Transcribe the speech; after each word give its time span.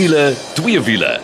Wiele, 0.00 0.32
twee 0.56 0.80
wiele. 0.80 1.18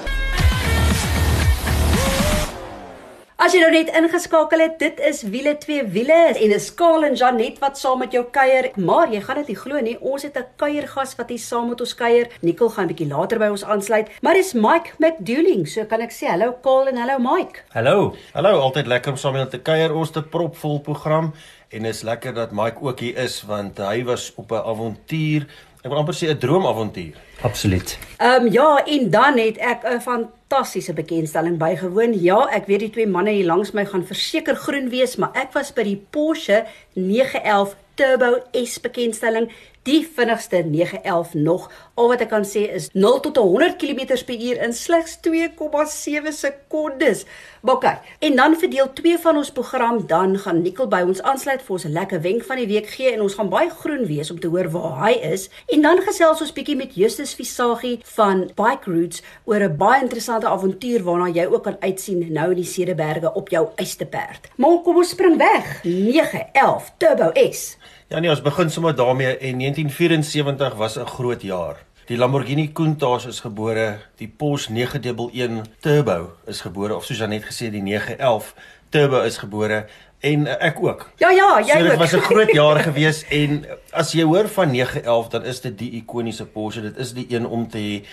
As 3.40 3.54
jy 3.54 3.62
nou 3.62 3.70
net 3.72 3.88
ingeskakel 3.96 4.60
het, 4.60 4.74
dit 4.82 5.00
is 5.08 5.22
wiele 5.32 5.54
twee 5.62 5.86
wiele 5.94 6.18
en 6.34 6.52
'n 6.52 6.60
skaal 6.60 7.06
en 7.08 7.16
Janet 7.16 7.56
wat 7.62 7.78
saam 7.78 7.98
met 8.04 8.12
jou 8.12 8.24
kuier. 8.30 8.68
Maar 8.76 9.08
jy 9.12 9.20
gaan 9.20 9.36
dit 9.36 9.46
nie 9.46 9.56
glo 9.56 9.80
nie, 9.80 9.96
ons 10.00 10.22
het 10.22 10.36
'n 10.36 10.44
kuiergas 10.56 11.16
wat 11.16 11.28
hier 11.28 11.38
saam 11.38 11.68
met 11.68 11.80
ons 11.80 11.94
kuier. 11.94 12.28
Nicole 12.42 12.70
gaan 12.70 12.84
'n 12.84 12.88
bietjie 12.92 13.08
later 13.08 13.38
by 13.38 13.48
ons 13.48 13.64
aansluit, 13.64 14.08
maar 14.20 14.34
dis 14.34 14.52
Mike 14.52 14.90
McDooling. 14.98 15.68
So 15.68 15.84
kan 15.84 16.00
ek 16.00 16.12
sê 16.12 16.26
hallo 16.26 16.52
Kaal 16.60 16.88
en 16.88 16.96
hallo 16.96 17.18
Mike. 17.18 17.60
Hallo. 17.68 18.14
Hallo, 18.34 18.60
altyd 18.60 18.86
lekker 18.86 19.10
om 19.10 19.16
saam 19.16 19.32
met 19.32 19.40
julle 19.40 19.50
te 19.50 19.70
kuier. 19.70 19.94
Ons 19.94 20.08
het 20.08 20.24
'n 20.24 20.28
propvol 20.28 20.80
program 20.80 21.32
en 21.68 21.84
is 21.84 22.02
lekker 22.02 22.34
dat 22.34 22.52
Mike 22.52 22.80
ook 22.80 23.00
hier 23.00 23.16
is 23.16 23.42
want 23.42 23.78
hy 23.78 24.04
was 24.04 24.32
op 24.36 24.50
'n 24.52 24.54
avontuur. 24.54 25.46
Ek 25.86 25.92
wil 25.92 26.00
amper 26.00 26.16
sê 26.18 26.26
'n 26.26 26.38
droomavontuur. 26.42 27.14
Absoluut. 27.46 27.98
Ehm 28.18 28.46
um, 28.46 28.52
ja, 28.52 28.84
en 28.84 29.10
dan 29.10 29.38
het 29.38 29.56
ek 29.56 29.84
'n 29.86 30.00
fantastiese 30.00 30.92
bekendstelling 30.92 31.58
bygewoon. 31.58 32.22
Ja, 32.22 32.48
ek 32.50 32.66
weet 32.66 32.80
die 32.80 32.90
twee 32.90 33.06
manne 33.06 33.30
hier 33.30 33.46
langs 33.46 33.70
my 33.70 33.84
gaan 33.86 34.06
verseker 34.06 34.56
groen 34.56 34.88
wees, 34.88 35.16
maar 35.16 35.30
ek 35.34 35.52
was 35.52 35.72
by 35.72 35.82
die 35.82 36.06
Porsche 36.10 36.66
911 36.94 37.76
Turbo 37.94 38.42
S 38.52 38.80
bekendstelling 38.80 39.50
die 39.86 40.02
vinnigste 40.16 40.62
911 40.66 41.34
nog. 41.34 41.70
Al 41.94 42.10
wat 42.10 42.22
ek 42.24 42.30
kan 42.32 42.44
sê 42.46 42.66
is 42.74 42.88
0 42.92 43.20
tot 43.24 43.38
100 43.38 43.78
km/h 43.80 44.58
in 44.66 44.74
slegs 44.74 45.18
2,7 45.26 46.32
sekondes. 46.34 47.24
Kyk, 47.66 48.02
en 48.22 48.36
dan 48.38 48.54
vir 48.54 48.70
deel 48.70 48.90
2 48.94 49.18
van 49.24 49.38
ons 49.40 49.50
program 49.50 49.96
dan 50.06 50.36
gaan 50.38 50.60
Nikkel 50.62 50.86
by 50.90 51.00
ons 51.06 51.22
aansluit 51.22 51.62
vir 51.62 51.74
ons 51.76 51.84
'n 51.84 51.92
lekker 51.92 52.20
wenk 52.22 52.44
van 52.46 52.56
die 52.62 52.66
week 52.66 52.86
gee 52.86 53.12
en 53.12 53.22
ons 53.22 53.34
gaan 53.34 53.48
baie 53.50 53.70
groen 53.70 54.06
wees 54.06 54.30
om 54.30 54.38
te 54.40 54.48
hoor 54.48 54.70
waar 54.70 55.06
hy 55.06 55.12
is. 55.32 55.48
En 55.68 55.82
dan 55.82 55.98
gesels 56.02 56.40
ons 56.40 56.52
bietjie 56.52 56.76
met 56.76 56.94
Justus 56.94 57.34
Visagie 57.34 58.00
van 58.04 58.50
Bike 58.54 58.90
Routes 58.90 59.22
oor 59.44 59.60
'n 59.60 59.76
baie 59.76 60.02
interessante 60.02 60.46
avontuur 60.46 61.02
waarna 61.02 61.28
jy 61.28 61.46
ook 61.46 61.62
kan 61.62 61.76
uitsien 61.80 62.32
nou 62.32 62.50
in 62.50 62.56
die 62.56 62.64
Cederberge 62.64 63.34
op 63.34 63.48
jou 63.48 63.68
eysterperd. 63.76 64.48
Maar 64.56 64.82
kom 64.82 64.96
ons 64.96 65.08
spring 65.08 65.36
weg. 65.36 65.82
911 65.82 66.92
Turbo 66.98 67.30
S. 67.50 67.76
Ja 68.06 68.20
nee, 68.22 68.30
ons 68.30 68.42
begin 68.42 68.70
sommer 68.70 68.94
daarmee 68.94 69.36
en 69.36 69.58
1974 69.58 70.74
was 70.74 70.96
'n 70.96 71.06
groot 71.06 71.42
jaar. 71.42 71.76
Die 72.06 72.16
Lamborghini 72.16 72.72
Countach 72.72 73.26
is 73.26 73.40
gebore, 73.40 73.98
die 74.16 74.28
Porsche 74.28 74.72
911 74.72 75.66
Turbo 75.80 76.32
is 76.46 76.60
gebore 76.60 76.96
of 76.96 77.04
soos 77.04 77.18
Janet 77.18 77.44
gesê 77.44 77.70
die 77.70 77.82
911 77.82 78.54
Turbo 78.88 79.20
is 79.20 79.38
gebore 79.38 79.86
en 80.20 80.46
uh, 80.46 80.54
ek 80.58 80.82
ook. 80.82 81.10
Ja 81.16 81.30
ja, 81.30 81.60
jy 81.60 81.66
so, 81.66 81.78
ook. 81.78 81.88
Dit 81.88 81.98
was 81.98 82.12
'n 82.12 82.20
groot 82.20 82.52
jaar 82.60 82.78
gewees 82.78 83.24
en 83.28 83.66
as 83.90 84.12
jy 84.12 84.22
hoor 84.22 84.48
van 84.48 84.70
911 84.70 85.28
dan 85.28 85.44
is 85.44 85.60
dit 85.60 85.78
die 85.78 85.90
ikoniese 85.90 86.46
Porsche, 86.46 86.80
dit 86.80 86.96
is 86.96 87.12
die 87.12 87.26
een 87.28 87.46
om 87.46 87.68
te 87.68 87.78
hê. 87.78 88.06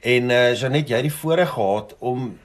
En 0.00 0.30
uh, 0.30 0.54
Janet, 0.54 0.88
jy 0.88 0.94
het 0.94 1.10
die 1.10 1.18
voorreg 1.18 1.50
gehad 1.50 1.96
om 1.98 2.38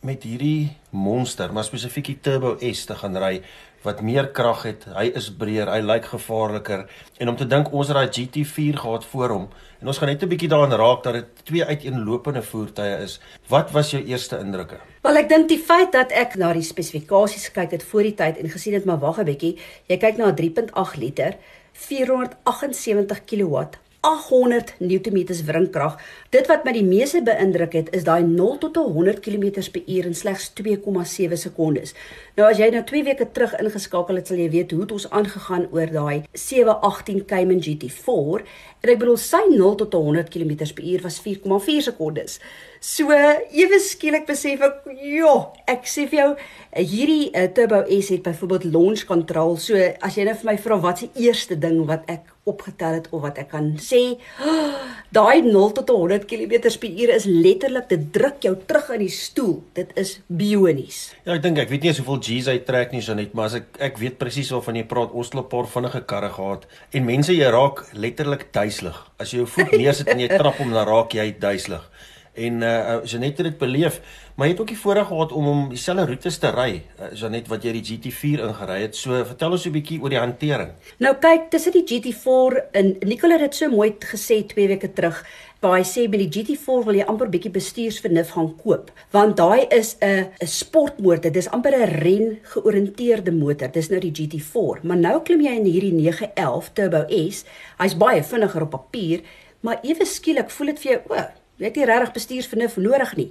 met 0.00 0.22
hierdie 0.22 0.76
monster, 0.90 1.52
maar 1.52 1.64
spesifiek 1.64 2.04
die 2.04 2.20
Turbo 2.20 2.56
S 2.60 2.84
te 2.84 2.94
gaan 2.94 3.16
ry 3.16 3.42
wat 3.82 4.00
meer 4.00 4.28
krag 4.30 4.62
het. 4.62 4.86
Hy 4.94 5.10
is 5.18 5.28
breër, 5.34 5.70
hy 5.72 5.80
lyk 5.80 6.04
gevaarliker 6.12 6.86
en 7.18 7.28
om 7.28 7.36
te 7.36 7.46
dink 7.46 7.72
ons 7.72 7.88
het 7.90 7.96
daai 7.96 8.08
GT4 8.08 8.78
gehad 8.82 9.04
voor 9.12 9.34
hom 9.34 9.48
en 9.80 9.90
ons 9.90 9.98
gaan 9.98 10.08
net 10.08 10.22
'n 10.22 10.28
bietjie 10.28 10.48
daaraan 10.48 10.78
raak 10.78 11.02
dat 11.02 11.14
dit 11.14 11.44
twee 11.44 11.64
uiteenlopende 11.64 12.42
voertuie 12.42 12.96
is. 13.02 13.20
Wat 13.48 13.70
was 13.70 13.90
jou 13.90 14.02
eerste 14.04 14.38
indrukke? 14.38 14.78
Wel 15.02 15.16
ek 15.16 15.28
dink 15.28 15.48
die 15.48 15.58
feit 15.58 15.92
dat 15.92 16.12
ek 16.12 16.34
na 16.36 16.52
die 16.52 16.62
spesifikasies 16.62 17.48
gekyk 17.48 17.70
het 17.70 17.82
voor 17.82 18.02
die 18.02 18.14
tyd 18.14 18.38
en 18.38 18.48
gesien 18.48 18.74
het 18.74 18.84
maar 18.84 18.98
wag 18.98 19.18
'n 19.18 19.24
bietjie, 19.24 19.58
jy 19.86 19.96
kyk 19.96 20.16
na 20.16 20.26
'n 20.30 20.36
3.8 20.36 20.96
liter 20.96 21.36
478 21.72 23.24
kW 23.24 23.81
800 24.02 24.74
Newtonmeters 24.78 25.44
wringkrag. 25.46 25.94
Dit 26.34 26.48
wat 26.50 26.64
my 26.66 26.72
die 26.74 26.82
meeste 26.82 27.20
beïndruk 27.22 27.76
het, 27.78 27.90
is 27.94 28.02
daai 28.02 28.24
0 28.26 28.56
tot 28.64 28.80
100 28.82 29.20
km/h 29.22 30.08
in 30.08 30.16
slegs 30.18 30.48
2,7 30.58 31.38
sekondes. 31.38 31.94
Nou 32.34 32.48
as 32.48 32.58
jy 32.58 32.72
nou 32.74 32.82
2 32.88 33.04
weke 33.06 33.28
terug 33.30 33.54
ingeskakel 33.62 34.18
het, 34.18 34.26
sal 34.26 34.42
jy 34.42 34.48
weet 34.50 34.74
hoe 34.74 34.80
dit 34.82 34.96
ons 34.96 35.06
aangegaan 35.10 35.68
oor 35.70 35.94
daai 35.94 36.24
718 36.34 37.22
Cayman 37.30 37.62
GT4 37.62 38.42
en 38.82 38.90
ek 38.90 38.98
bedoel 39.04 39.20
sy 39.22 39.44
0 39.54 39.78
tot 39.84 39.94
100 39.94 40.34
km/h 40.34 41.06
was 41.06 41.22
4,4 41.22 41.86
sekondes. 41.92 42.40
So 42.82 43.14
ewe 43.14 43.78
skielik 43.78 44.24
besef 44.26 44.62
ek, 44.66 44.88
ja, 45.06 45.32
ek 45.70 45.84
sê 45.86 46.08
vir 46.10 46.18
jou, 46.18 46.30
hierdie 46.74 47.28
uh, 47.30 47.44
Turbo 47.54 47.84
S 47.86 48.08
het 48.10 48.24
byvoorbeeld 48.26 48.64
launch 48.74 49.04
control. 49.06 49.54
So 49.62 49.78
as 49.78 50.18
jy 50.18 50.24
nou 50.26 50.34
vir 50.40 50.48
my 50.48 50.54
vra 50.64 50.78
wat 50.82 51.04
se 51.04 51.08
eerste 51.14 51.54
ding 51.62 51.84
wat 51.86 52.10
ek 52.10 52.32
opgetel 52.42 52.96
het 52.98 53.06
of 53.14 53.22
wat 53.22 53.38
ek 53.38 53.52
kan 53.52 53.68
sê, 53.78 54.00
oh, 54.42 54.82
daai 55.14 55.46
0 55.46 55.76
tot 55.78 55.94
100 55.94 56.26
km/h 56.26 57.14
is 57.14 57.30
letterlik 57.30 57.86
dit 57.92 58.08
druk 58.18 58.42
jou 58.42 58.56
terug 58.66 58.90
in 58.96 59.04
die 59.06 59.14
stoel. 59.14 59.60
Dit 59.78 59.94
is 59.94 60.16
bionies. 60.26 61.12
Ja, 61.22 61.36
ek 61.36 61.46
dink 61.46 61.62
ek 61.62 61.70
weet 61.70 61.86
nie 61.86 61.94
hoeveel 62.00 62.18
G's 62.26 62.50
hy 62.50 62.58
trek 62.66 62.90
nie 62.90 63.06
so 63.06 63.14
net, 63.14 63.30
maar 63.30 63.52
as 63.52 63.60
ek 63.62 63.78
ek 63.92 64.02
weet 64.02 64.18
presies 64.18 64.50
waarvan 64.50 64.82
jy 64.82 64.88
praat. 64.90 65.14
Ons 65.14 65.30
het 65.30 65.38
'n 65.38 65.46
paar 65.46 65.70
vinnige 65.70 66.02
karre 66.02 66.34
gehad 66.34 66.66
en 66.90 67.06
mense 67.06 67.30
jy 67.30 67.46
raak 67.46 67.86
letterlik 67.94 68.50
duiselig. 68.50 68.98
As 69.22 69.30
jy 69.30 69.44
jou 69.44 69.46
voet 69.46 69.70
neersit 69.70 70.10
en 70.10 70.18
jy 70.18 70.34
trap 70.34 70.58
hom 70.58 70.74
dan 70.74 70.88
raak 70.90 71.14
jy 71.14 71.30
duiselig 71.38 71.86
en 72.34 72.62
uh 72.62 73.04
Janet 73.04 73.36
het 73.36 73.46
dit 73.46 73.58
beleef, 73.58 74.00
maar 74.34 74.46
jy 74.46 74.52
het 74.52 74.60
ook 74.60 74.72
die 74.72 74.78
voorreg 74.78 75.06
gehad 75.06 75.32
om 75.32 75.48
om 75.48 75.68
dieselfde 75.68 76.06
roetes 76.06 76.38
te 76.38 76.50
ry, 76.50 76.82
uh, 76.98 77.10
Janet 77.12 77.48
wat 77.48 77.64
jy 77.64 77.72
die 77.76 77.84
GT4 77.84 78.46
ingery 78.48 78.80
het. 78.86 78.96
So 78.96 79.24
vertel 79.24 79.52
ons 79.52 79.66
'n 79.66 79.72
bietjie 79.72 80.00
oor 80.00 80.10
die 80.10 80.18
hantering. 80.18 80.72
Nou 80.98 81.14
kyk, 81.14 81.50
tussen 81.50 81.72
die 81.72 81.84
GT4 81.84 82.72
en 82.72 82.96
Nicole 83.04 83.32
het 83.32 83.50
dit 83.50 83.54
so 83.54 83.68
mooi 83.68 83.94
gesê 84.00 84.46
2 84.46 84.68
weke 84.68 84.92
terug. 84.92 85.24
Hy 85.62 85.84
sê 85.86 86.08
by 86.10 86.18
die 86.18 86.26
GT4 86.26 86.84
wil 86.84 86.96
jy 86.98 87.04
amper 87.06 87.28
bietjie 87.30 87.52
bestuursvernuf 87.54 88.32
gaan 88.34 88.48
koop, 88.58 88.90
want 89.12 89.36
daai 89.36 89.66
is 89.70 89.96
'n 90.00 90.26
'n 90.40 90.46
sportmotor. 90.46 91.30
Dis 91.30 91.50
amper 91.50 91.72
'n 91.72 92.02
ren 92.02 92.38
georiënteerde 92.42 93.30
motor. 93.30 93.68
Dis 93.68 93.88
nou 93.88 94.00
die 94.00 94.10
GT4, 94.10 94.82
maar 94.82 94.96
nou 94.96 95.22
klim 95.22 95.40
jy 95.40 95.54
in 95.56 95.64
hierdie 95.64 95.92
911 95.92 96.72
Turbo 96.72 97.04
S. 97.08 97.44
Hy's 97.78 97.94
baie 97.94 98.22
vinniger 98.22 98.62
op 98.62 98.70
papier, 98.70 99.20
maar 99.60 99.78
ewe 99.82 100.04
skielik 100.04 100.50
voel 100.50 100.66
dit 100.66 100.80
vir 100.80 100.92
jou, 100.92 101.00
o, 101.10 101.41
Jy 101.62 101.68
het 101.68 101.76
nie 101.78 101.84
regtig 101.86 102.14
bestuursvernuf 102.16 102.76
nodig 102.82 103.10
nie, 103.14 103.28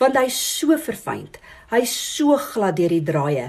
want 0.00 0.16
hy's 0.20 0.36
so 0.36 0.76
verfynd. 0.76 1.38
Hy's 1.70 1.92
so 1.96 2.36
glad 2.36 2.76
deur 2.76 2.92
die 2.92 3.04
draaie. 3.08 3.46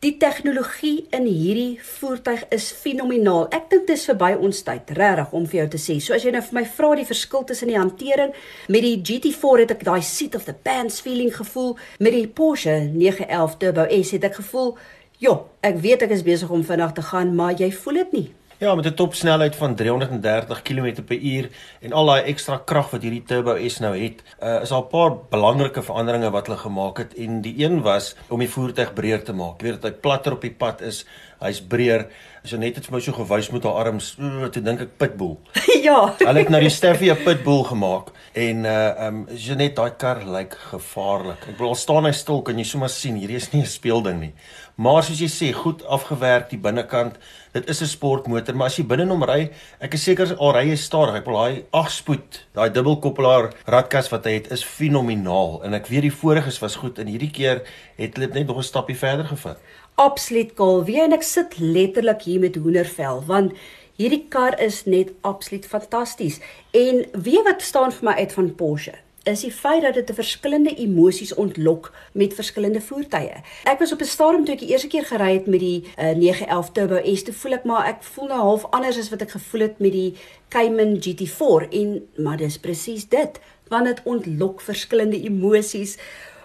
Die 0.00 0.14
tegnologie 0.20 1.04
in 1.16 1.26
hierdie 1.28 1.76
voertuig 1.84 2.46
is 2.52 2.70
fenomenaal. 2.80 3.50
Ek 3.52 3.68
dink 3.68 3.84
dit 3.90 3.92
is 3.98 4.06
verby 4.08 4.30
ons 4.40 4.62
tyd, 4.64 4.94
regtig 4.96 5.34
om 5.36 5.44
vir 5.48 5.58
jou 5.58 5.66
te 5.74 5.80
sê. 5.80 5.98
So 6.00 6.16
as 6.16 6.24
jy 6.24 6.32
nou 6.32 6.40
vir 6.46 6.58
my 6.58 6.62
vra 6.78 6.90
die 6.96 7.04
verskil 7.08 7.44
tussen 7.48 7.72
die 7.72 7.76
hantering 7.76 8.32
met 8.72 8.84
die 8.84 8.94
GT4 9.04 9.64
het 9.66 9.74
ek 9.76 9.84
daai 9.84 10.00
seat 10.04 10.36
of 10.36 10.48
the 10.48 10.56
pants 10.56 11.02
feeling 11.04 11.32
gevoel, 11.36 11.74
met 12.00 12.16
die 12.16 12.24
Porsche 12.28 12.78
911 12.88 13.58
Turbo 13.60 13.84
S 14.00 14.14
het 14.16 14.24
ek 14.24 14.40
gevoel, 14.40 14.78
"Jo, 15.20 15.48
ek 15.60 15.76
weet 15.76 16.08
ek 16.08 16.16
is 16.16 16.24
besig 16.24 16.48
om 16.50 16.64
vinnig 16.64 16.92
te 16.92 17.02
gaan, 17.02 17.34
maar 17.36 17.52
jy 17.52 17.70
voel 17.72 17.94
dit 17.94 18.12
nie." 18.12 18.30
Ja, 18.58 18.74
met 18.74 18.86
'n 18.86 18.94
topsnelheid 18.94 19.56
van 19.56 19.74
330 19.74 20.62
km/h 20.62 21.46
en 21.80 21.92
al 21.92 22.06
daai 22.06 22.22
ekstra 22.22 22.56
krag 22.64 22.90
wat 22.90 23.02
hierdie 23.02 23.22
Turbo 23.22 23.68
S 23.68 23.78
nou 23.78 23.98
het, 23.98 24.22
uh, 24.42 24.62
is 24.62 24.70
al 24.70 24.82
'n 24.82 24.88
paar 24.88 25.16
belangrike 25.30 25.82
veranderinge 25.82 26.30
wat 26.30 26.46
hulle 26.46 26.58
gemaak 26.58 26.98
het 26.98 27.14
en 27.14 27.40
die 27.40 27.54
een 27.64 27.82
was 27.82 28.16
om 28.28 28.38
die 28.38 28.50
voertuig 28.50 28.92
breër 28.92 29.22
te 29.22 29.32
maak. 29.32 29.60
Jy 29.60 29.66
weet 29.66 29.82
dat 29.82 29.92
hy 29.92 29.98
platter 29.98 30.32
op 30.32 30.40
die 30.40 30.54
pad 30.54 30.80
is, 30.80 31.04
hy's 31.40 31.60
breër. 31.60 32.06
As 32.44 32.50
jy 32.50 32.58
net 32.58 32.76
het 32.76 32.86
vir 32.86 32.94
my 32.94 33.00
so 33.00 33.12
gewys 33.12 33.50
met 33.50 33.64
haar 33.64 33.72
arms, 33.72 34.16
uh, 34.20 34.46
toe 34.46 34.62
dink 34.62 34.80
ek 34.80 34.96
pitbull. 34.96 35.38
ja. 35.88 36.14
Hulle 36.18 36.38
het 36.38 36.48
nou 36.48 36.60
die 36.60 36.70
Steffi 36.70 37.10
'n 37.10 37.24
pitbull 37.24 37.64
gemaak 37.64 38.12
en 38.34 38.64
uh 38.64 39.06
um 39.06 39.26
as 39.32 39.46
jy 39.46 39.54
net 39.54 39.76
daai 39.76 39.90
kar 39.98 40.24
lyk 40.24 40.54
gevaarlik. 40.70 41.48
Ek 41.48 41.56
bedoel 41.58 41.74
staan 41.74 42.04
hy 42.04 42.12
stil 42.12 42.42
kan 42.42 42.58
jy 42.58 42.64
sommer 42.64 42.88
sien, 42.88 43.16
hierdie 43.16 43.36
is 43.36 43.52
nie 43.52 43.62
'n 43.62 43.66
speelding 43.66 44.20
nie. 44.20 44.34
Maar 44.74 45.04
soos 45.06 45.20
jy 45.22 45.28
sê, 45.30 45.48
goed 45.54 45.84
afgewerk 45.86 46.48
die 46.50 46.58
binnekant 46.58 47.20
dit 47.54 47.68
is 47.70 47.80
'n 47.82 47.86
sportmotor, 47.86 48.56
maar 48.56 48.66
as 48.66 48.76
jy 48.76 48.82
binne 48.82 49.06
hom 49.06 49.22
ry, 49.22 49.50
ek 49.80 49.94
is 49.94 50.02
seker 50.02 50.34
al 50.36 50.52
ry 50.52 50.64
jy 50.70 50.76
stadig. 50.76 51.14
Ek 51.14 51.26
wil 51.26 51.34
daai 51.34 51.64
8 51.70 51.90
spoed, 51.90 52.40
daai 52.54 52.70
dubbelkoppelaar 52.70 53.52
radkas 53.66 54.10
wat 54.10 54.24
hy 54.24 54.32
het 54.32 54.50
is 54.50 54.64
fenomenaal 54.64 55.62
en 55.62 55.74
ek 55.74 55.86
weet 55.86 56.02
die 56.02 56.10
vorige's 56.10 56.58
was 56.60 56.74
goed 56.74 56.98
en 56.98 57.06
hierdie 57.06 57.30
keer 57.30 57.62
het 57.96 58.16
hulle 58.16 58.34
net 58.34 58.46
nog 58.48 58.58
'n 58.58 58.62
stappie 58.62 58.96
verder 58.96 59.24
gevat. 59.24 59.58
Absoluut 59.94 60.54
cool. 60.54 60.84
Wie 60.84 61.00
en 61.00 61.12
ek 61.12 61.22
sit 61.22 61.58
letterlik 61.58 62.22
hier 62.22 62.40
met 62.40 62.56
hoendervel 62.56 63.22
want 63.26 63.52
hierdie 63.96 64.26
kar 64.28 64.60
is 64.60 64.86
net 64.86 65.12
absoluut 65.22 65.66
fantasties. 65.66 66.40
En 66.72 67.06
weet 67.12 67.44
wat 67.44 67.62
staan 67.62 67.92
vir 67.92 68.10
my 68.10 68.14
uit 68.18 68.32
van 68.32 68.54
Porsche? 68.54 69.03
Is 69.24 69.40
die 69.40 69.52
feit 69.52 69.82
dat 69.82 69.94
dit 69.94 70.10
'n 70.10 70.14
verskillende 70.14 70.74
emosies 70.74 71.34
ontlok 71.34 71.92
met 72.12 72.34
verskillende 72.34 72.80
voertuie. 72.80 73.42
Ek 73.64 73.78
was 73.78 73.92
op 73.92 74.00
'n 74.00 74.04
stadium 74.04 74.44
toe 74.44 74.54
ek 74.54 74.60
die 74.60 74.68
eerste 74.68 74.88
keer 74.88 75.04
gery 75.04 75.32
het 75.32 75.46
met 75.46 75.60
die 75.60 75.84
uh, 75.98 76.14
911 76.14 76.70
Turbo 76.72 77.14
S, 77.14 77.22
toe 77.22 77.34
voel 77.34 77.52
ek 77.52 77.64
maar 77.64 77.86
ek 77.86 78.02
voel 78.02 78.28
nou 78.28 78.40
half 78.40 78.66
anders 78.70 78.98
as 78.98 79.10
wat 79.10 79.22
ek 79.22 79.30
gevoel 79.30 79.60
het 79.60 79.78
met 79.78 79.92
die 79.92 80.14
Cayman 80.48 80.96
GT4 80.96 81.68
en 81.70 82.08
maar 82.16 82.36
dis 82.36 82.58
presies 82.58 83.08
dit, 83.08 83.40
want 83.68 83.84
dit 83.84 84.00
ontlok 84.04 84.60
verskillende 84.60 85.22
emosies. 85.22 85.98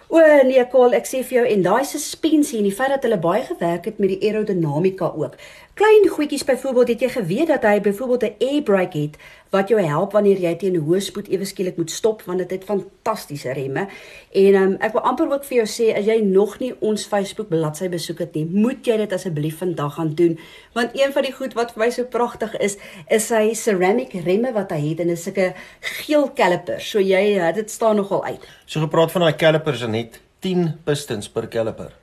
O 0.08 0.18
nee, 0.42 0.64
Karl, 0.66 0.92
ek 0.98 1.06
sê 1.06 1.20
vir 1.22 1.36
jou 1.36 1.46
en 1.46 1.62
daai 1.62 1.84
suspensie 1.86 2.58
en 2.58 2.66
die 2.66 2.74
feit 2.74 2.90
dat 2.90 3.04
hulle 3.06 3.18
baie 3.22 3.44
gewerk 3.46 3.84
het 3.84 3.98
met 4.02 4.08
die 4.08 4.18
aerodinamika 4.26 5.12
ook. 5.14 5.36
Klein 5.80 6.08
goedjies 6.08 6.44
byvoorbeeld, 6.44 6.88
het 6.88 7.00
jy 7.00 7.08
geweet 7.08 7.48
dat 7.48 7.62
hy 7.64 7.80
byvoorbeeld 7.80 8.22
'n 8.22 8.44
air 8.44 8.62
brake 8.62 8.98
het 8.98 9.16
wat 9.50 9.68
jou 9.68 9.80
help 9.80 10.12
wanneer 10.12 10.38
jy 10.38 10.54
teen 10.56 10.76
hoë 10.76 11.00
spoed 11.00 11.28
ewe 11.28 11.44
skielik 11.44 11.76
moet 11.76 11.90
stop 11.90 12.22
want 12.22 12.38
dit 12.38 12.50
het 12.50 12.64
fantastiese 12.64 13.52
remme. 13.52 13.86
En 14.32 14.54
um, 14.54 14.76
ek 14.80 14.92
wil 14.92 15.02
amper 15.02 15.32
ook 15.32 15.44
vir 15.44 15.56
jou 15.56 15.66
sê 15.66 15.96
as 15.96 16.04
jy 16.04 16.20
nog 16.20 16.58
nie 16.58 16.74
ons 16.80 17.06
Facebook 17.06 17.48
bladsy 17.48 17.88
besoek 17.88 18.18
het 18.18 18.34
nie, 18.34 18.44
moet 18.44 18.86
jy 18.86 18.96
dit 18.96 19.12
asseblief 19.12 19.58
vandag 19.58 19.94
gaan 19.94 20.14
doen 20.14 20.38
want 20.72 20.90
een 20.92 21.12
van 21.12 21.22
die 21.22 21.32
goed 21.32 21.52
wat 21.54 21.72
vir 21.72 21.84
my 21.84 21.90
so 21.90 22.04
pragtig 22.04 22.56
is, 22.58 22.76
is 23.08 23.26
sy 23.26 23.54
ceramic 23.54 24.12
remme 24.12 24.52
wat 24.52 24.70
hy 24.70 24.88
het 24.88 25.00
en 25.00 25.08
is 25.08 25.22
sulke 25.22 25.54
geel 25.80 26.30
calipers. 26.34 26.90
So 26.90 27.00
jy 27.00 27.52
dit 27.54 27.70
staan 27.70 27.96
nogal 27.96 28.24
uit. 28.24 28.48
So 28.66 28.80
gepraat 28.80 29.12
van 29.12 29.20
daai 29.20 29.36
calipers 29.36 29.82
en 29.82 29.90
net 29.90 30.20
10 30.40 30.78
pistons 30.84 31.28
per 31.28 31.48
caliper. 31.48 31.99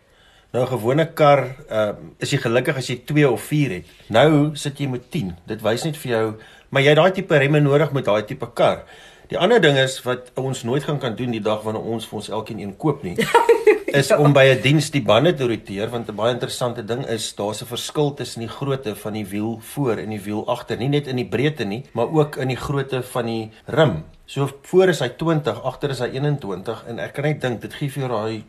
Nou 0.58 0.66
'n 0.66 0.74
gewone 0.74 1.06
kar, 1.14 1.40
ehm 1.70 1.90
uh, 1.90 1.96
is 2.18 2.32
jy 2.34 2.38
gelukkig 2.42 2.78
as 2.78 2.88
jy 2.90 2.96
2 3.06 3.30
of 3.30 3.42
4 3.42 3.72
het. 3.72 3.86
Nou 4.10 4.56
sit 4.56 4.80
jy 4.80 4.88
met 4.90 5.12
10. 5.12 5.36
Dit 5.46 5.62
wys 5.62 5.84
net 5.84 5.98
vir 5.98 6.12
jou, 6.12 6.34
maar 6.70 6.82
jy 6.82 6.90
het 6.90 6.98
daai 6.98 7.12
tipe 7.12 7.38
remme 7.38 7.60
nodig 7.60 7.92
met 7.92 8.06
daai 8.06 8.26
tipe 8.26 8.50
kar. 8.54 8.82
Die 9.30 9.38
ander 9.38 9.62
ding 9.62 9.78
is 9.78 10.02
wat 10.02 10.32
ons 10.34 10.64
nooit 10.64 10.84
gaan 10.84 10.98
kan 11.00 11.16
doen 11.16 11.32
die 11.32 11.42
dag 11.42 11.62
wanneer 11.62 11.84
ons 11.84 12.08
vir 12.08 12.18
ons 12.18 12.30
elkeen 12.30 12.60
een 12.60 12.74
koop 12.78 13.04
nie. 13.04 13.16
is 14.02 14.12
om 14.12 14.34
by 14.34 14.46
'n 14.50 14.62
diens 14.62 14.90
die 14.90 15.02
bande 15.02 15.34
te 15.34 15.46
roteer 15.46 15.90
want 15.90 16.10
'n 16.10 16.16
baie 16.16 16.34
interessante 16.34 16.84
ding 16.84 17.06
is 17.06 17.36
daar's 17.36 17.62
'n 17.62 17.66
verskil 17.66 18.14
tussen 18.14 18.42
die 18.42 18.50
grootte 18.50 18.96
van 18.96 19.14
die 19.14 19.26
wiel 19.26 19.60
voor 19.62 19.98
en 19.98 20.10
die 20.10 20.24
wiel 20.24 20.48
agter, 20.48 20.78
nie 20.78 20.90
net 20.90 21.08
in 21.08 21.16
die 21.16 21.30
breedte 21.30 21.66
nie, 21.66 21.84
maar 21.94 22.10
ook 22.10 22.36
in 22.36 22.48
die 22.48 22.58
grootte 22.58 23.04
van 23.04 23.26
die 23.26 23.52
rim. 23.66 24.04
So 24.28 24.44
voor 24.68 24.90
is 24.92 25.00
hy 25.00 25.08
20, 25.16 25.60
agter 25.64 25.94
is 25.94 26.02
hy 26.04 26.10
21 26.18 26.82
en 26.92 26.98
ek 27.00 27.14
kan 27.16 27.24
net 27.24 27.38
dink 27.40 27.62
dit 27.64 27.76
gee 27.80 27.88
vir 27.94 28.04
jou 28.04 28.10
daai 28.12 28.42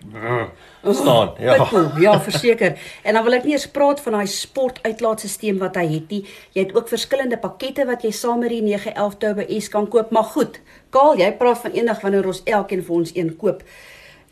staan. 0.90 1.36
Ja. 1.38 1.54
Ja, 2.02 2.16
verseker. 2.24 2.74
En 3.06 3.14
dan 3.14 3.22
wil 3.22 3.36
ek 3.36 3.46
nie 3.46 3.54
eens 3.54 3.68
praat 3.70 4.02
van 4.02 4.16
daai 4.18 4.26
sportuitlaatstelsel 4.32 5.60
wat 5.62 5.78
hy 5.78 5.84
het 5.92 6.10
nie. 6.10 6.24
Jy 6.56 6.64
het 6.66 6.74
ook 6.74 6.90
verskillende 6.90 7.38
pakkette 7.38 7.86
wat 7.86 8.02
jy 8.02 8.10
saam 8.10 8.42
met 8.42 8.50
die 8.56 8.64
911 8.66 9.18
Turbo 9.22 9.46
S 9.60 9.70
kan 9.70 9.86
koop, 9.86 10.10
maar 10.10 10.26
goed. 10.34 10.58
Kaal, 10.90 11.14
jy 11.22 11.30
praat 11.38 11.62
van 11.62 11.78
eendag 11.78 12.02
wanneer 12.02 12.26
ons 12.26 12.42
elkeen 12.42 12.82
vir 12.82 12.98
ons 12.98 13.14
een 13.14 13.30
koop. 13.38 13.62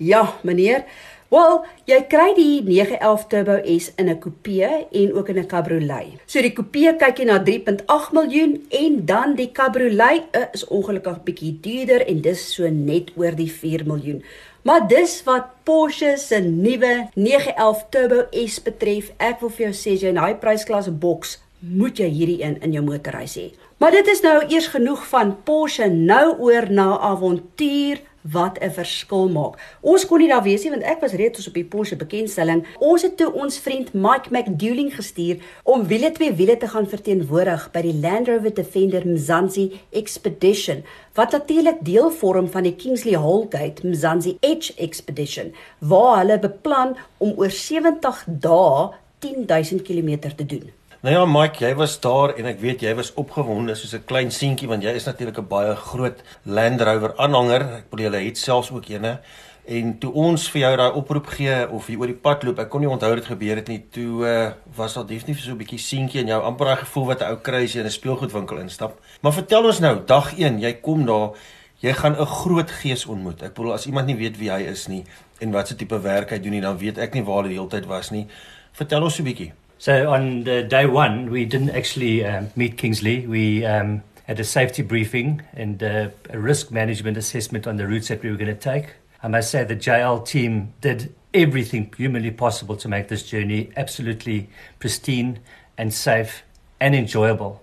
Ja, 0.03 0.27
meneer. 0.43 0.83
Wel, 1.27 1.57
jy 1.91 1.97
kry 2.07 2.29
die 2.37 2.61
911 2.63 3.23
Turbo 3.33 3.55
S 3.67 3.89
in 3.99 4.09
'n 4.09 4.19
coupe 4.23 4.87
en 4.93 5.13
ook 5.13 5.29
in 5.29 5.39
'n 5.39 5.47
cabriolet. 5.47 6.23
So 6.27 6.41
die 6.41 6.53
coupe 6.53 6.95
kyk 6.99 7.19
jy 7.19 7.25
na 7.25 7.43
3.8 7.43 8.13
miljoen 8.13 8.67
en 8.71 9.05
dan 9.05 9.35
die 9.35 9.51
cabriolet 9.53 10.23
uh, 10.33 10.45
is 10.53 10.65
ongelukkig 10.65 11.23
bietjie 11.25 11.59
duurder 11.61 12.07
en 12.07 12.21
dis 12.21 12.55
so 12.55 12.69
net 12.69 13.11
oor 13.17 13.35
die 13.35 13.51
4 13.51 13.87
miljoen. 13.87 14.23
Maar 14.63 14.89
dis 14.89 15.23
wat 15.25 15.45
Porsche 15.65 16.17
se 16.17 16.41
nuwe 16.41 17.09
911 17.15 17.85
Turbo 17.91 18.27
S 18.31 18.63
betref. 18.63 19.11
Ek 19.19 19.41
wil 19.41 19.51
vir 19.51 19.67
jou 19.67 19.75
sê 19.75 19.99
jy 19.99 20.09
in 20.09 20.15
daai 20.15 20.35
prysklas 20.35 20.89
boks 20.99 21.41
moet 21.59 21.99
jy 21.99 22.09
hierdie 22.09 22.43
een 22.43 22.61
in 22.63 22.73
jou 22.73 22.85
motorhuis 22.85 23.35
hê. 23.35 23.51
Maar 23.79 23.91
dit 23.91 24.07
is 24.07 24.21
nou 24.23 24.45
eers 24.47 24.67
genoeg 24.67 25.07
van 25.09 25.37
Porsche 25.45 25.89
nou 25.89 26.39
oor 26.39 26.71
na 26.71 26.99
avontuur 26.99 28.01
wat 28.33 28.59
'n 28.61 28.71
verskil 28.71 29.29
maak. 29.29 29.55
Ons 29.81 30.07
kon 30.07 30.19
nie 30.19 30.29
daar 30.29 30.43
wees 30.43 30.63
nie 30.63 30.71
want 30.71 30.83
ek 30.83 31.01
was 31.01 31.13
reeds 31.13 31.49
op 31.49 31.55
die 31.55 31.65
Porsche 31.65 31.97
bekendstelling. 31.97 32.67
Ons 32.79 33.03
het 33.03 33.17
toe 33.17 33.33
ons 33.33 33.59
vriend 33.59 33.93
Mike 33.93 34.31
McDouling 34.31 34.95
gestuur 34.95 35.37
om 35.63 35.87
wiele 35.87 36.13
twee 36.13 36.33
wiele 36.33 36.57
te 36.57 36.69
gaan 36.69 36.89
verteenwoordig 36.89 37.71
by 37.73 37.83
die 37.83 37.95
Land 38.01 38.29
Rover 38.29 38.55
Defender 38.55 39.07
Mzansi 39.07 39.81
Expedition 39.91 40.85
wat 41.15 41.33
natuurlik 41.33 41.79
deel 41.81 42.11
vorm 42.11 42.49
van 42.49 42.63
die 42.63 42.75
Kingsley 42.75 43.15
Holgate 43.15 43.87
Mzansi 43.87 44.37
Edge 44.41 44.75
Expedition 44.77 45.55
waar 45.79 46.19
hulle 46.19 46.39
beplan 46.39 46.97
om 47.19 47.33
oor 47.37 47.51
70 47.51 48.25
dae 48.27 48.91
10000 49.19 49.83
km 49.83 50.19
te 50.37 50.47
doen. 50.47 50.76
Nou 51.07 51.15
ja, 51.15 51.27
Mike, 51.31 51.61
jy 51.63 51.69
was 51.79 51.93
daar 52.03 52.33
en 52.35 52.49
ek 52.51 52.57
weet 52.59 52.81
jy 52.83 52.91
was 52.99 53.13
opgewonde 53.15 53.77
soos 53.79 53.93
'n 53.95 54.03
klein 54.11 54.31
seentjie 54.35 54.67
want 54.67 54.83
jy 54.83 54.91
is 54.91 55.05
natuurlik 55.07 55.39
'n 55.39 55.47
baie 55.47 55.77
groot 55.77 56.19
Land 56.43 56.81
Rover 56.81 57.15
aanhanger. 57.17 57.63
Ek 57.63 57.91
bedoel 57.91 58.15
jy 58.15 58.25
het 58.25 58.39
selfs 58.39 58.71
ook 58.71 58.89
eene. 58.89 59.21
En 59.67 59.99
toe 59.99 60.13
ons 60.13 60.51
vir 60.51 60.61
jou 60.61 60.77
daai 60.77 60.93
oproep 60.93 61.27
gee 61.27 61.71
of 61.71 61.87
jy 61.87 61.97
oor 61.97 62.07
die 62.07 62.23
pad 62.23 62.43
loop, 62.43 62.59
ek 62.59 62.69
kon 62.69 62.81
nie 62.81 62.91
onthou 62.91 63.15
dit 63.15 63.25
gebeur 63.25 63.57
het 63.57 63.69
nie. 63.69 63.85
Toe 63.91 64.27
uh, 64.27 64.53
was 64.77 64.95
daar 64.95 65.07
definitief 65.07 65.45
so 65.45 65.53
'n 65.53 65.59
bietjie 65.59 65.79
seentjie 65.79 66.21
in 66.21 66.27
jou 66.27 66.43
amper 66.43 66.67
daai 66.67 66.77
gevoel 66.77 67.07
wat 67.07 67.21
'n 67.21 67.31
ou 67.31 67.37
kry 67.37 67.63
as 67.63 67.73
jy 67.73 67.81
in 67.81 67.87
'n 67.87 67.91
speelgoedwinkel 67.91 68.59
instap. 68.59 68.99
Maar 69.23 69.33
vertel 69.33 69.65
ons 69.65 69.79
nou, 69.79 70.05
dag 70.07 70.37
1, 70.39 70.59
jy 70.59 70.73
kom 70.81 71.07
daar, 71.07 71.31
jy 71.79 71.93
gaan 71.93 72.17
'n 72.19 72.27
groot 72.27 72.71
gees 72.71 73.07
ontmoet. 73.07 73.43
Ek 73.43 73.55
bedoel 73.55 73.75
as 73.75 73.87
iemand 73.87 74.07
nie 74.07 74.17
weet 74.17 74.39
wie 74.39 74.51
hy 74.51 74.63
is 74.63 74.89
nie 74.89 75.05
en 75.39 75.53
wat 75.53 75.69
se 75.69 75.77
tipe 75.77 76.01
werk 76.01 76.31
hy 76.31 76.39
doen 76.39 76.53
nie, 76.53 76.61
dan 76.61 76.79
weet 76.79 76.99
ek 76.99 77.15
nie 77.15 77.23
waar 77.23 77.43
hy 77.43 77.49
die 77.49 77.59
hele 77.59 77.69
tyd 77.69 77.87
was 77.87 78.11
nie. 78.11 78.27
Vertel 78.73 79.03
ons 79.03 79.21
'n 79.21 79.25
bietjie. 79.25 79.53
So 79.79 80.11
on 80.11 80.45
day 80.45 80.87
one, 80.87 81.31
we 81.31 81.45
didn't 81.45 81.71
actually 81.71 82.25
um, 82.25 82.49
meet 82.57 82.79
Kingsley. 82.79 83.27
We 83.27 83.65
um, 83.67 84.03
had 84.25 84.41
a 84.41 84.45
safety 84.45 84.83
briefing 84.83 85.43
and 85.53 85.83
uh, 85.83 86.09
a 86.31 86.39
risk 86.39 86.71
management 86.71 87.19
assessment 87.19 87.67
on 87.67 87.77
the 87.77 87.87
routes 87.87 88.09
that 88.09 88.23
we 88.23 88.31
were 88.31 88.37
going 88.37 88.55
to 88.55 88.55
take. 88.55 88.95
I 89.23 89.29
must 89.29 89.51
say 89.51 89.65
the 89.65 89.77
JL 89.77 90.27
team 90.27 90.73
did 90.81 91.15
everything 91.35 91.93
humanly 91.95 92.31
possible 92.31 92.77
to 92.77 92.89
make 92.89 93.09
this 93.09 93.23
journey 93.23 93.71
absolutely 93.77 94.49
pristine 94.79 95.41
and 95.77 95.93
safe 95.93 96.43
and 96.81 96.95
enjoyable. 96.95 97.63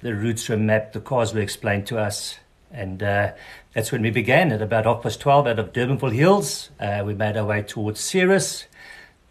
The 0.00 0.14
routes 0.14 0.48
were 0.48 0.56
mapped, 0.56 0.94
the 0.94 1.00
cars 1.00 1.32
were 1.32 1.40
explained 1.40 1.86
to 1.88 1.98
us, 1.98 2.38
and 2.72 3.02
uh, 3.02 3.32
that's 3.72 3.92
when 3.92 4.02
we 4.02 4.10
began 4.10 4.50
at 4.50 4.60
about 4.60 4.84
half 4.84 5.02
past 5.02 5.20
12 5.20 5.46
out 5.46 5.58
of 5.60 5.72
Durbanville 5.72 6.12
Hills. 6.12 6.70
Uh, 6.80 7.02
we 7.06 7.14
made 7.14 7.36
our 7.36 7.46
way 7.46 7.62
towards 7.62 8.00
Ceres 8.00 8.64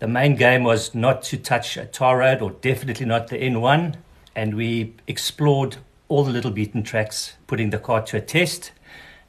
the 0.02 0.08
main 0.08 0.36
game 0.36 0.64
was 0.64 0.96
not 0.96 1.22
to 1.22 1.38
touch 1.38 1.78
a 1.78 1.86
tar 1.86 2.18
road 2.18 2.42
or 2.42 2.50
definitely 2.50 3.06
not 3.06 3.28
the 3.28 3.38
N1. 3.38 3.98
And 4.36 4.56
we 4.56 4.96
explored 5.06 5.78
all 6.08 6.24
the 6.24 6.32
little 6.32 6.50
beaten 6.50 6.82
tracks, 6.82 7.38
putting 7.46 7.70
the 7.70 7.78
car 7.78 8.02
to 8.08 8.18
a 8.18 8.22
test, 8.22 8.72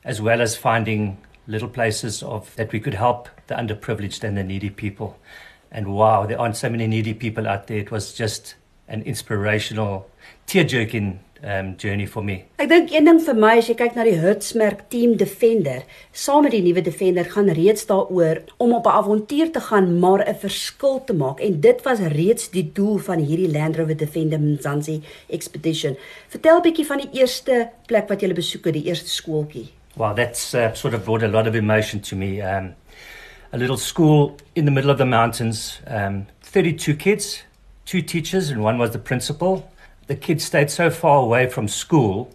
as 0.03 0.23
well 0.23 0.41
as 0.41 0.57
finding 0.57 1.19
little 1.47 1.69
places 1.69 2.23
of 2.23 2.57
that 2.57 2.73
we 2.73 2.81
could 2.81 2.95
help 2.95 3.29
the 3.49 3.55
underprivileged 3.55 4.25
and 4.25 4.35
the 4.35 4.43
needy 4.43 4.71
people. 4.71 5.19
And 5.71 5.95
wow, 5.95 6.25
there 6.25 6.41
aren't 6.41 6.57
so 6.57 6.71
many 6.71 6.87
needy 6.87 7.13
people 7.13 7.47
out 7.47 7.67
there. 7.67 7.77
It 7.77 7.91
was 7.91 8.15
just 8.15 8.55
an 8.89 9.03
inspirational, 9.03 10.09
tear-jerking 10.47 11.21
um 11.43 11.75
journey 11.77 12.07
for 12.07 12.23
me. 12.23 12.45
Ek 12.63 12.69
dink 12.71 12.93
een 12.95 13.09
ding 13.09 13.19
vir 13.23 13.39
my 13.39 13.57
as 13.59 13.69
jy 13.71 13.75
kyk 13.79 13.97
na 13.97 14.05
die 14.07 14.15
Hertzmerk 14.21 14.85
Team 14.93 15.17
Defender, 15.19 15.83
saam 16.15 16.47
met 16.47 16.55
die 16.55 16.63
nuwe 16.63 16.85
Defender 16.87 17.27
gaan 17.33 17.51
reeds 17.51 17.87
daaroor 17.91 18.43
om 18.63 18.75
op 18.79 18.87
'n 18.87 18.97
avontuur 19.01 19.51
te 19.51 19.61
gaan 19.61 19.99
maar 19.99 20.23
'n 20.23 20.35
verskil 20.35 21.03
te 21.05 21.15
maak 21.15 21.41
en 21.41 21.61
dit 21.61 21.83
was 21.83 21.99
reeds 21.99 22.51
die 22.51 22.71
doel 22.73 22.99
van 22.99 23.19
hierdie 23.19 23.51
Land 23.51 23.77
Rover 23.77 23.97
Defender 23.97 24.41
Mzansi 24.41 25.03
Expedition. 25.29 25.97
Vertel 26.29 26.59
'n 26.59 26.63
bietjie 26.63 26.87
van 26.87 26.99
die 26.99 27.21
eerste 27.21 27.71
plek 27.87 28.09
wat 28.09 28.21
jy 28.21 28.33
besoek 28.33 28.65
het, 28.65 28.75
die 28.75 28.87
eerste 28.87 29.09
skooltjie. 29.09 29.69
Well, 29.97 30.15
that's 30.15 30.55
uh, 30.55 30.73
sort 30.75 30.95
of 30.95 31.05
brought 31.05 31.23
a 31.23 31.29
lot 31.29 31.47
of 31.47 31.55
emotion 31.55 32.01
to 32.01 32.17
me. 32.17 32.41
Um 32.41 32.75
a 33.53 33.59
little 33.59 33.77
school 33.77 34.37
in 34.55 34.65
the 34.65 34.71
middle 34.71 34.91
of 34.91 34.97
the 34.97 35.05
mountains, 35.05 35.81
um 35.87 36.27
32 36.41 36.97
kids, 36.97 37.45
two 37.85 38.01
teachers 38.01 38.51
and 38.51 38.63
one 38.63 38.79
was 38.79 38.91
the 38.91 38.99
principal 38.99 39.72
the 40.13 40.19
kids 40.19 40.45
stayed 40.45 40.71
so 40.71 40.91
far 40.91 41.23
away 41.23 41.49
from 41.49 41.67
school 41.67 42.31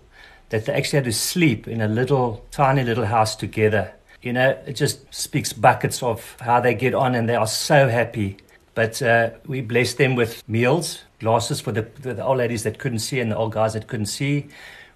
that 0.49 0.65
they 0.65 0.73
actually 0.73 0.97
had 0.97 1.03
to 1.05 1.13
sleep 1.13 1.67
in 1.67 1.79
a 1.79 1.87
little, 1.87 2.43
tiny 2.49 2.83
little 2.83 3.05
house 3.05 3.35
together. 3.35 3.93
You 4.23 4.33
know, 4.33 4.57
it 4.65 4.73
just 4.73 5.13
speaks 5.13 5.53
buckets 5.53 6.01
of 6.01 6.37
how 6.39 6.59
they 6.59 6.73
get 6.73 6.95
on, 6.95 7.13
and 7.13 7.29
they 7.29 7.35
are 7.35 7.45
so 7.45 7.87
happy. 7.87 8.37
But 8.73 8.99
uh, 9.03 9.29
we 9.45 9.61
blessed 9.61 9.99
them 9.99 10.15
with 10.15 10.41
meals, 10.49 11.03
glasses 11.19 11.61
for 11.61 11.71
the, 11.71 11.83
the 12.01 12.25
old 12.25 12.39
ladies 12.39 12.63
that 12.63 12.79
couldn't 12.79 12.99
see 12.99 13.19
and 13.19 13.31
the 13.31 13.37
old 13.37 13.51
guys 13.51 13.73
that 13.73 13.85
couldn't 13.85 14.07
see. 14.07 14.47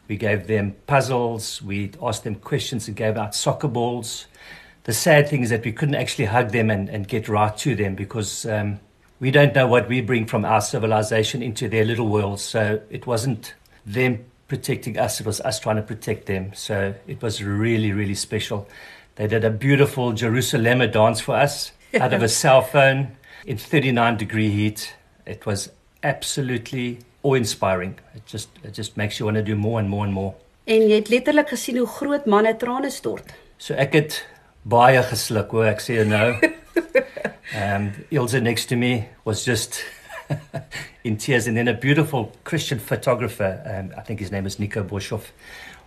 We 0.07 0.17
gave 0.17 0.47
them 0.47 0.75
puzzles. 0.88 1.61
We 1.61 1.91
asked 2.01 2.23
them 2.23 2.33
questions 2.33 2.88
and 2.88 2.97
gave 2.97 3.15
out 3.15 3.35
soccer 3.35 3.67
balls. 3.67 4.25
The 4.85 4.93
sad 4.93 5.29
thing 5.29 5.43
is 5.43 5.51
that 5.51 5.63
we 5.63 5.71
couldn't 5.71 5.93
actually 5.93 6.25
hug 6.25 6.50
them 6.50 6.71
and, 6.71 6.89
and 6.89 7.07
get 7.07 7.29
right 7.29 7.55
to 7.57 7.75
them 7.75 7.93
because 7.93 8.47
um, 8.47 8.79
we 9.21 9.29
don't 9.29 9.53
know 9.53 9.67
what 9.67 9.87
we 9.87 10.01
bring 10.01 10.25
from 10.25 10.43
our 10.43 10.59
civilization 10.59 11.43
into 11.43 11.69
their 11.69 11.85
little 11.85 12.07
world. 12.07 12.39
So 12.39 12.81
it 12.89 13.05
wasn't 13.05 13.53
them 13.85 14.25
protecting 14.47 14.97
us, 14.97 15.21
it 15.21 15.25
was 15.25 15.39
us 15.41 15.59
trying 15.59 15.77
to 15.77 15.83
protect 15.83 16.25
them. 16.25 16.51
So 16.53 16.95
it 17.07 17.21
was 17.21 17.41
really, 17.41 17.93
really 17.93 18.15
special. 18.15 18.67
They 19.15 19.27
did 19.27 19.45
a 19.45 19.51
beautiful 19.51 20.11
Jerusalem 20.11 20.79
dance 20.91 21.21
for 21.21 21.35
us 21.35 21.71
out 22.01 22.13
of 22.13 22.23
a 22.23 22.27
cell 22.27 22.61
phone 22.63 23.15
in 23.45 23.57
39 23.57 24.17
degree 24.17 24.49
heat. 24.49 24.95
It 25.25 25.45
was 25.45 25.69
absolutely 26.03 26.99
awe-inspiring. 27.21 27.99
It 28.15 28.25
just 28.25 28.49
it 28.63 28.73
just 28.73 28.97
makes 28.97 29.19
you 29.19 29.25
want 29.25 29.37
to 29.37 29.43
do 29.43 29.55
more 29.55 29.79
and 29.79 29.87
more 29.87 30.03
and 30.03 30.13
more. 30.13 30.33
En 30.65 30.81
jy 30.87 30.95
het 30.95 31.09
letterlik 31.09 31.49
gesien 31.53 31.77
hoe 31.77 31.87
groot 31.87 32.25
manne 32.25 32.55
trane 32.57 32.89
stort. 32.89 33.33
So 33.57 33.77
ek 33.77 33.93
het 33.93 34.17
baie 34.63 35.01
gesluk, 35.03 35.53
hoe 35.53 35.67
ek 35.69 35.81
sê 35.83 36.01
nou. 36.07 36.33
And 37.53 38.05
Ilse 38.12 38.39
next 38.41 38.67
to 38.67 38.75
me 38.75 39.05
was 39.25 39.43
just 39.43 39.84
in 41.03 41.17
tears. 41.17 41.48
And 41.48 41.58
then 41.58 41.67
a 41.67 41.74
beautiful 41.74 42.31
Christian 42.43 42.79
photographer, 42.79 43.62
um, 43.65 43.98
I 43.98 44.01
think 44.01 44.20
his 44.20 44.31
name 44.31 44.46
is 44.46 44.60
Nico 44.60 44.84
Boshoff, 44.84 45.31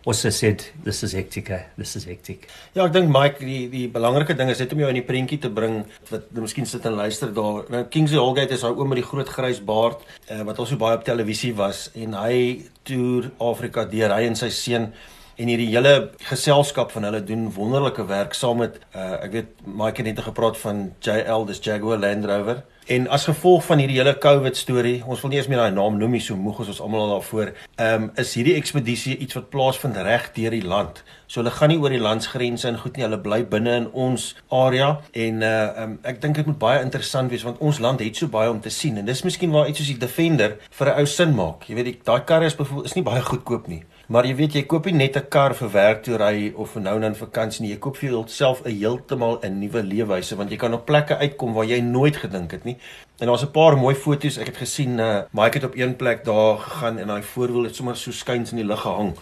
also 0.05 0.29
said, 0.29 0.67
"This 0.85 1.03
is 1.03 1.13
hectic. 1.13 1.51
eh? 1.51 1.63
This 1.79 1.97
is 1.97 2.05
hectic." 2.05 2.49
Ja, 2.75 2.85
ek 2.85 2.93
dink 2.93 3.09
Mike, 3.09 3.41
die 3.41 3.69
die 3.73 3.87
belangrike 3.89 4.37
ding 4.37 4.51
is 4.53 4.61
net 4.61 4.73
om 4.73 4.79
jou 4.85 4.89
in 4.93 4.99
die 5.01 5.07
prentjie 5.07 5.41
te 5.41 5.49
bring 5.49 5.87
wat 6.11 6.29
miskien 6.37 6.67
sit 6.69 6.85
en 6.85 6.99
luister 6.99 7.33
daar. 7.33 7.65
Nou 7.73 7.85
Kingsley 7.89 8.21
Holgate 8.21 8.53
is 8.53 8.61
daai 8.61 8.77
oom 8.77 8.93
met 8.93 9.01
die 9.01 9.09
groot 9.09 9.29
grys 9.29 9.63
baard 9.65 10.05
uh, 10.29 10.43
wat 10.45 10.59
al 10.61 10.67
so 10.69 10.77
baie 10.77 10.99
op 10.99 11.05
televisie 11.09 11.55
was 11.57 11.87
en 11.97 12.13
hy 12.21 12.67
toer 12.85 13.31
Afrika 13.41 13.87
deur 13.89 14.13
hy 14.13 14.27
en 14.29 14.37
sy 14.37 14.51
seun 14.53 14.91
en 15.37 15.51
hierdie 15.51 15.71
hele 15.73 16.11
geselskap 16.31 16.93
van 16.95 17.09
hulle 17.09 17.25
doen 17.25 17.49
wonderlike 17.55 18.07
werk 18.07 18.35
saam 18.35 18.63
met 18.63 18.79
uh, 18.95 19.25
ek 19.25 19.33
weet 19.33 19.67
Mike 19.67 20.03
het 20.03 20.11
net 20.11 20.25
gepraat 20.27 20.59
van 20.59 20.87
JL 21.01 21.47
dis 21.51 21.63
Jaguar 21.65 21.99
Land 21.99 22.25
Rover 22.31 22.63
En 22.87 23.09
as 23.09 23.25
gevolg 23.25 23.63
van 23.65 23.81
hierdie 23.81 23.97
hele 23.97 24.13
COVID 24.21 24.57
storie, 24.57 24.99
ons 25.09 25.23
wil 25.25 25.31
nie 25.33 25.39
eens 25.39 25.47
meer 25.49 25.63
daai 25.63 25.73
naam 25.73 25.95
noem 25.97 26.19
nie, 26.19 26.21
so 26.21 26.37
moeg 26.37 26.59
is 26.61 26.69
ons 26.75 26.83
almal 26.85 27.07
al 27.07 27.15
daarvoor. 27.15 27.53
Um, 27.81 28.11
is 28.21 28.35
hierdie 28.37 28.59
ekspedisie 28.59 29.15
iets 29.25 29.39
wat 29.39 29.47
plaasvind 29.55 29.97
reg 30.05 30.27
deur 30.37 30.53
die 30.53 30.67
land. 30.69 31.01
So 31.25 31.41
hulle 31.41 31.55
gaan 31.55 31.73
nie 31.73 31.79
oor 31.81 31.95
die 31.95 32.03
landsgrense 32.05 32.69
en 32.69 32.77
goed 32.83 32.99
nie, 32.99 33.07
hulle 33.07 33.21
bly 33.25 33.41
binne 33.49 33.79
in 33.81 33.89
ons 33.89 34.35
area 34.53 34.91
en 35.25 35.41
uh 35.41 35.81
um, 35.85 35.97
ek 36.05 36.21
dink 36.21 36.37
dit 36.37 36.51
moet 36.51 36.61
baie 36.61 36.85
interessant 36.85 37.33
wees 37.33 37.47
want 37.47 37.63
ons 37.65 37.81
land 37.81 38.05
het 38.05 38.21
so 38.21 38.29
baie 38.29 38.53
om 38.53 38.61
te 38.61 38.73
sien 38.73 39.01
en 39.01 39.09
dis 39.09 39.25
miskien 39.25 39.55
waar 39.55 39.71
iets 39.71 39.81
soos 39.81 39.89
die 39.89 40.01
Defender 40.05 40.59
vir 40.71 40.93
'n 40.93 41.01
ou 41.01 41.07
sin 41.09 41.35
maak. 41.35 41.65
Jy 41.69 41.81
weet, 41.81 42.05
daai 42.05 42.21
karre 42.29 42.53
is 42.53 42.61
bevoel 42.61 42.85
is 42.85 42.95
nie 42.95 43.07
baie 43.09 43.25
goedkoop 43.25 43.69
nie. 43.69 43.85
Maar 44.07 44.27
jy 44.29 44.35
weet 44.37 44.57
jy 44.59 44.63
koop 44.69 44.85
nie 44.85 44.99
net 44.99 45.17
'n 45.17 45.29
kar 45.29 45.55
vir 45.55 45.71
werk 45.73 46.03
toe 46.03 46.17
ry 46.17 46.53
of 46.57 46.71
vir 46.73 46.83
nou 46.83 46.95
en 46.95 47.01
dan 47.01 47.15
vakansie 47.15 47.63
nie. 47.63 47.71
Jy 47.73 47.79
koop 47.79 47.97
vir 47.97 48.11
jouself 48.11 48.61
'n 48.65 48.71
heeltemal 48.71 49.39
'n 49.43 49.59
nuwe 49.61 49.83
leefwyse 49.83 50.37
want 50.37 50.51
jy 50.51 50.57
kan 50.57 50.75
op 50.75 50.87
plekke 50.87 51.17
uitkom 51.17 51.55
waar 51.55 51.65
jy 51.65 51.81
nooit 51.81 52.17
gedink 52.17 52.51
het 52.51 52.65
nie. 52.65 52.77
En 53.21 53.27
daar's 53.27 53.43
'n 53.43 53.51
paar 53.51 53.77
mooi 53.77 53.95
foto's 53.95 54.37
ek 54.37 54.47
het 54.47 54.57
gesien. 54.57 54.99
Uh, 54.99 55.23
Mike 55.33 55.59
het 55.59 55.65
op 55.65 55.77
een 55.77 55.97
plek 55.97 56.25
daar 56.25 56.59
gegaan 56.59 56.99
en 56.99 57.07
daai 57.07 57.23
voorwiel 57.23 57.65
het 57.65 57.77
sommer 57.77 57.97
so 57.97 58.11
skuins 58.11 58.51
in 58.51 58.57
die 58.57 58.67
lug 58.67 58.81
gehang. 58.81 59.15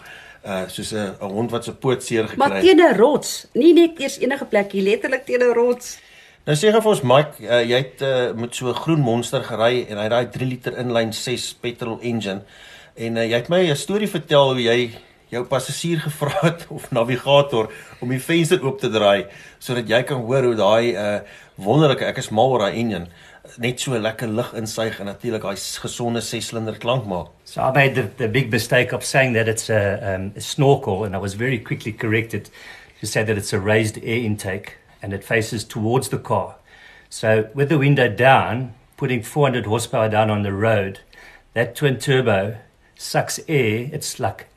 Uh 0.45 0.67
soos 0.67 0.91
'n 0.93 1.15
hond 1.19 1.51
wat 1.51 1.63
se 1.63 1.73
poot 1.73 2.03
seer 2.03 2.27
gekry 2.27 2.43
het. 2.43 2.53
Maar 2.53 2.61
teen 2.61 2.79
'n 2.79 2.97
rots, 2.97 3.47
nie 3.53 3.73
net 3.73 3.99
eers 3.99 4.17
enige 4.17 4.45
plek 4.45 4.71
hier 4.71 4.83
letterlik 4.83 5.25
teen 5.25 5.39
'n 5.39 5.53
rots. 5.53 5.99
Nou 6.45 6.57
sê 6.57 6.71
gou 6.71 6.81
vir 6.81 6.91
ons 6.91 7.01
Mike, 7.01 7.39
uh, 7.39 7.61
jy 7.63 7.77
het 7.77 8.01
uh, 8.01 8.33
met 8.35 8.55
so 8.55 8.67
'n 8.67 8.75
groen 8.75 8.99
monster 8.99 9.43
gery 9.43 9.85
en 9.89 9.97
hy 9.97 10.03
het 10.03 10.11
daai 10.11 10.29
3 10.29 10.47
liter 10.47 10.77
inline 10.77 11.13
6 11.13 11.53
petrol 11.53 11.99
engine. 12.01 12.41
En 12.93 13.17
uh, 13.17 13.25
jy 13.25 13.39
het 13.39 13.49
my 13.49 13.63
'n 13.69 13.75
storie 13.75 14.09
vertel 14.09 14.53
hoe 14.53 14.61
jy 14.61 14.91
jou 15.29 15.43
passasier 15.45 15.99
gevra 16.07 16.49
het 16.49 16.67
of 16.69 16.91
navigator 16.91 17.71
om 17.99 18.09
die 18.09 18.21
venster 18.21 18.61
oop 18.61 18.79
te 18.79 18.89
draai 18.89 19.25
sodat 19.59 19.89
jy 19.89 20.03
kan 20.03 20.21
hoor 20.21 20.43
hoe 20.43 20.55
daai 20.55 20.93
uh 20.93 21.21
wonderlike 21.55 22.05
ek 22.05 22.17
is 22.17 22.29
mal 22.29 22.51
oor 22.53 22.59
daai 22.59 22.77
engine 22.77 23.07
net 23.57 23.79
so 23.79 23.97
lekker 23.99 24.27
lug 24.27 24.53
insuig 24.53 24.99
en 24.99 25.05
natuurlik 25.05 25.41
daai 25.41 25.57
gesonde 25.57 26.21
6-silinder 26.21 26.77
klank 26.79 27.05
maak. 27.05 27.27
So 27.45 27.61
I 27.61 27.71
made 27.71 27.95
the, 27.95 28.07
the 28.17 28.27
big 28.27 28.51
mistake 28.51 28.93
of 28.93 29.03
saying 29.03 29.33
that 29.33 29.47
it's 29.47 29.69
a, 29.69 30.15
um, 30.15 30.31
a 30.35 30.41
snorkel, 30.41 31.03
and 31.03 31.15
I 31.15 31.19
was 31.19 31.33
very 31.33 31.59
quickly 31.59 31.91
corrected 31.91 32.49
to 32.99 33.05
say 33.05 33.23
that 33.23 33.37
it's 33.37 33.53
a 33.53 33.59
raised 33.59 33.97
air 33.97 34.23
intake 34.23 34.77
and 35.01 35.13
it 35.13 35.23
faces 35.23 35.65
towards 35.65 36.09
the 36.09 36.17
car. 36.17 36.55
So 37.09 37.49
with 37.53 37.69
the 37.69 37.77
window 37.77 38.07
down, 38.07 38.73
putting 38.95 39.21
400 39.21 39.65
horsepower 39.65 40.09
down 40.09 40.29
on 40.29 40.43
the 40.43 40.53
road, 40.53 41.01
that 41.53 41.75
twin 41.75 41.99
turbo 41.99 42.55
sucks 43.03 43.39
air. 43.47 43.89
It's 43.91 44.19
like 44.19 44.47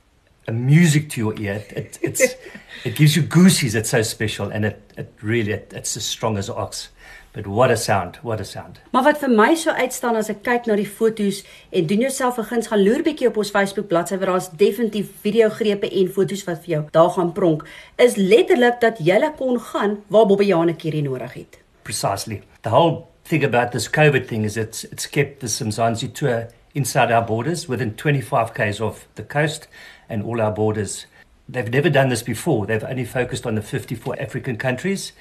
a 0.46 0.52
music 0.52 1.10
to 1.10 1.20
your 1.20 1.34
ear. 1.38 1.64
It, 1.70 1.98
it's, 2.00 2.22
it 2.84 2.94
gives 2.94 3.16
you 3.16 3.22
goosies. 3.22 3.74
It's 3.74 3.90
so 3.90 4.02
special, 4.02 4.50
and 4.50 4.64
it, 4.64 4.92
it 4.96 5.12
really 5.22 5.52
it, 5.52 5.72
it's 5.74 5.96
as 5.96 6.04
strong 6.04 6.38
as 6.38 6.48
ox. 6.48 6.88
But 7.32 7.46
what 7.46 7.70
a 7.70 7.76
sound! 7.76 8.16
What 8.22 8.40
a 8.40 8.44
sound! 8.44 8.78
Maar 8.90 9.02
wat 9.02 9.18
vir 9.20 9.28
my 9.28 9.50
so 9.60 9.70
uitstaan 9.76 10.16
as 10.16 10.30
ek 10.32 10.38
kyk 10.46 10.70
na 10.70 10.76
die 10.78 10.86
foto's 10.88 11.42
en 11.68 11.84
doen 11.90 12.06
jouself 12.06 12.38
'n 12.40 12.48
guns 12.48 12.70
gaan 12.72 12.80
loer 12.80 13.02
bietjie 13.04 13.28
op 13.28 13.36
ons 13.36 13.50
Facebook 13.52 13.90
bladsy 13.90 14.16
waar 14.16 14.32
daar's 14.32 14.48
definitief 14.48 15.10
videogrepe 15.20 15.90
en 15.90 16.08
foto's 16.08 16.46
wat 16.48 16.64
vir 16.64 16.70
jou 16.70 16.80
daar 16.96 17.10
gaan 17.10 17.32
pronk, 17.36 17.66
is 18.00 18.16
letterlik 18.16 18.80
dat 18.80 19.04
jy 19.04 19.20
kon 19.36 19.60
gaan 19.60 20.00
waar 20.08 20.26
Bobbejane 20.26 20.72
hierdie 20.80 21.02
nodig 21.02 21.34
het. 21.34 21.60
Precisely. 21.82 22.40
The 22.62 22.70
whole 22.70 23.04
thing 23.28 23.44
about 23.44 23.70
this 23.72 23.90
COVID 23.90 24.26
thing 24.28 24.44
is 24.44 24.56
it's 24.56 24.84
it's 24.84 25.06
kept 25.06 25.40
the 25.40 25.64
Mzansi 25.64 26.08
tour 26.12 26.48
inside 26.76 27.11
our 27.11 27.23
borders 27.23 27.66
within 27.66 27.95
25 27.95 28.54
k's 28.54 28.80
of 28.80 29.09
the 29.14 29.23
coast 29.23 29.66
and 30.09 30.23
all 30.23 30.40
our 30.40 30.52
borders. 30.52 31.06
They've 31.49 31.71
never 31.71 31.88
done 31.88 32.11
this 32.11 32.23
before. 32.23 32.66
They've 32.66 32.85
only 32.85 33.04
focused 33.06 33.47
on 33.47 33.54
the 33.54 33.62
54 33.62 34.21
African 34.21 34.56
countries. 34.56 35.12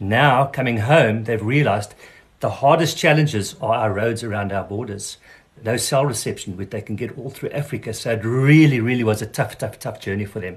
Now, 0.00 0.46
coming 0.46 0.78
home, 0.78 1.24
they've 1.24 1.44
realized 1.44 1.94
the 2.40 2.50
hardest 2.50 2.96
challenges 2.96 3.54
are 3.60 3.74
our 3.74 3.92
roads 3.92 4.24
around 4.24 4.52
our 4.52 4.64
borders. 4.64 5.18
No 5.62 5.76
cell 5.76 6.06
reception, 6.06 6.54
but 6.54 6.70
they 6.70 6.80
can 6.80 6.96
get 6.96 7.16
all 7.18 7.30
through 7.30 7.50
Africa. 7.50 7.92
So 7.92 8.12
it 8.12 8.24
really, 8.24 8.80
really 8.80 9.04
was 9.04 9.20
a 9.20 9.26
tough, 9.26 9.58
tough, 9.58 9.78
tough 9.78 10.00
journey 10.00 10.24
for 10.24 10.40
them. 10.40 10.56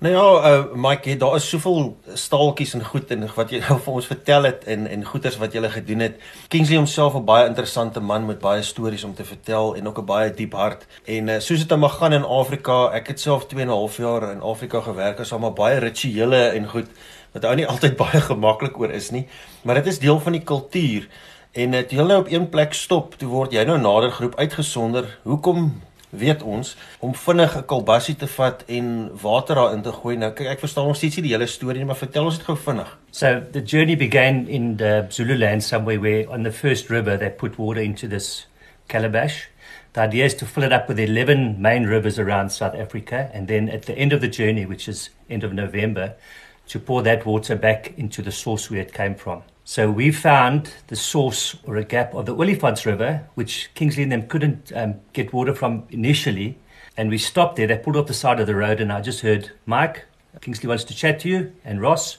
Nou 0.00 0.14
ja, 0.14 0.58
uh, 0.58 0.64
Mike, 0.74 1.16
daar 1.16 1.34
is 1.36 1.48
soveel 1.48 1.96
staaltjies 2.14 2.70
en 2.74 2.84
goed 2.84 3.10
en 3.12 3.26
wat 3.34 3.50
jy 3.52 3.58
nou 3.60 3.74
vir 3.84 3.96
ons 3.98 4.06
vertel 4.08 4.46
het 4.48 4.62
en 4.72 4.86
en 4.88 5.02
goeters 5.04 5.34
wat 5.36 5.52
jy 5.52 5.60
gele 5.60 5.70
gedoen 5.74 6.04
het. 6.06 6.14
Kingsley 6.48 6.78
homself 6.78 7.18
'n 7.18 7.24
baie 7.24 7.44
interessante 7.46 8.00
man 8.00 8.24
met 8.26 8.38
baie 8.40 8.62
stories 8.62 9.04
om 9.04 9.12
te 9.14 9.24
vertel 9.24 9.76
en 9.76 9.88
ook 9.88 9.98
'n 9.98 10.04
baie 10.04 10.32
diep 10.34 10.52
hart. 10.52 10.86
En 11.04 11.28
uh, 11.28 11.38
soos 11.38 11.58
dit 11.58 11.68
dan 11.68 11.78
mag 11.78 11.98
gaan 11.98 12.12
in 12.12 12.24
Afrika, 12.24 12.88
ek 12.92 13.06
het 13.08 13.20
self 13.20 13.46
2 13.46 13.62
en 13.62 13.68
'n 13.68 13.76
half 13.76 13.96
jaar 13.96 14.32
in 14.32 14.40
Afrika 14.40 14.80
gewerk, 14.80 15.18
is 15.18 15.32
almal 15.32 15.52
baie 15.52 15.78
rituele 15.78 16.48
en 16.48 16.68
goed 16.68 16.88
wat 17.32 17.44
ou 17.44 17.54
nie 17.54 17.66
altyd 17.72 17.96
baie 17.96 18.20
gemaklik 18.20 18.78
oor 18.78 18.90
is 18.90 19.10
nie, 19.10 19.26
maar 19.62 19.74
dit 19.74 19.86
is 19.86 19.98
deel 19.98 20.20
van 20.20 20.32
die 20.32 20.44
kultuur. 20.44 21.08
En 21.52 21.70
dit 21.70 21.92
uh, 21.92 21.98
jy 21.98 22.04
nou 22.04 22.20
op 22.20 22.30
een 22.30 22.48
plek 22.48 22.72
stop, 22.72 23.14
toe 23.18 23.28
word 23.28 23.52
jy 23.52 23.64
nou 23.64 23.78
nader 23.78 24.10
groep 24.10 24.34
uitgesonder. 24.38 25.18
Hoekom 25.22 25.82
weet 26.10 26.42
ons 26.42 26.76
om 26.98 27.14
vinnig 27.14 27.56
'n 27.56 27.64
kalbassie 27.66 28.16
te 28.16 28.26
vat 28.26 28.64
en 28.66 29.10
water 29.22 29.54
daarin 29.54 29.82
te 29.82 29.92
gooi. 29.92 30.16
Nou 30.16 30.32
kyk, 30.32 30.46
ek 30.46 30.58
verstaan 30.58 30.86
nog 30.86 30.96
steeds 30.96 31.16
nie 31.16 31.22
die 31.22 31.32
hele 31.32 31.46
storie 31.46 31.78
nie, 31.78 31.86
maar 31.86 31.96
vertel 31.96 32.24
ons 32.24 32.36
dit 32.36 32.46
gou 32.46 32.56
vinnig. 32.56 32.98
So 33.10 33.42
the 33.52 33.62
journey 33.62 33.96
began 33.96 34.48
in 34.48 34.76
the 34.76 35.06
Zululand 35.08 35.62
somewhere 35.62 36.00
where 36.00 36.30
on 36.30 36.42
the 36.42 36.52
first 36.52 36.90
river 36.90 37.18
they 37.18 37.30
put 37.30 37.56
water 37.58 37.82
into 37.82 38.08
this 38.08 38.48
calabash. 38.86 39.48
The 39.92 40.00
idea 40.00 40.24
is 40.24 40.34
to 40.34 40.46
fill 40.46 40.64
it 40.64 40.72
up 40.72 40.88
with 40.88 40.98
11 40.98 41.60
main 41.60 41.86
rivers 41.86 42.18
around 42.18 42.50
South 42.50 42.74
Africa 42.74 43.28
and 43.34 43.48
then 43.48 43.68
at 43.68 43.82
the 43.82 43.98
end 43.98 44.12
of 44.12 44.20
the 44.20 44.28
journey, 44.28 44.64
which 44.64 44.88
is 44.88 45.10
end 45.28 45.44
of 45.44 45.52
November, 45.52 46.14
to 46.68 46.78
pour 46.78 47.02
that 47.02 47.26
water 47.26 47.56
back 47.56 47.92
into 47.96 48.22
the 48.22 48.30
source 48.30 48.70
where 48.70 48.80
it 48.80 48.92
came 48.92 49.16
from. 49.16 49.42
So 49.70 49.88
we 49.88 50.10
found 50.10 50.74
the 50.88 50.96
source 50.96 51.56
or 51.62 51.76
a 51.76 51.84
gap 51.84 52.12
of 52.12 52.26
the 52.26 52.34
Olifants 52.34 52.84
River, 52.84 53.28
which 53.36 53.70
Kingsley 53.74 54.02
and 54.02 54.10
them 54.10 54.26
couldn't 54.26 54.72
um, 54.74 54.96
get 55.12 55.32
water 55.32 55.54
from 55.54 55.84
initially. 55.90 56.58
And 56.96 57.08
we 57.08 57.18
stopped 57.18 57.54
there. 57.54 57.68
They 57.68 57.78
pulled 57.78 57.94
off 57.94 58.08
the 58.08 58.12
side 58.12 58.40
of 58.40 58.48
the 58.48 58.56
road, 58.56 58.80
and 58.80 58.92
I 58.92 59.00
just 59.00 59.20
heard, 59.20 59.52
Mike, 59.66 60.06
Kingsley 60.40 60.66
wants 60.66 60.82
to 60.82 60.92
chat 60.96 61.20
to 61.20 61.28
you, 61.28 61.52
and 61.64 61.80
Ross. 61.80 62.18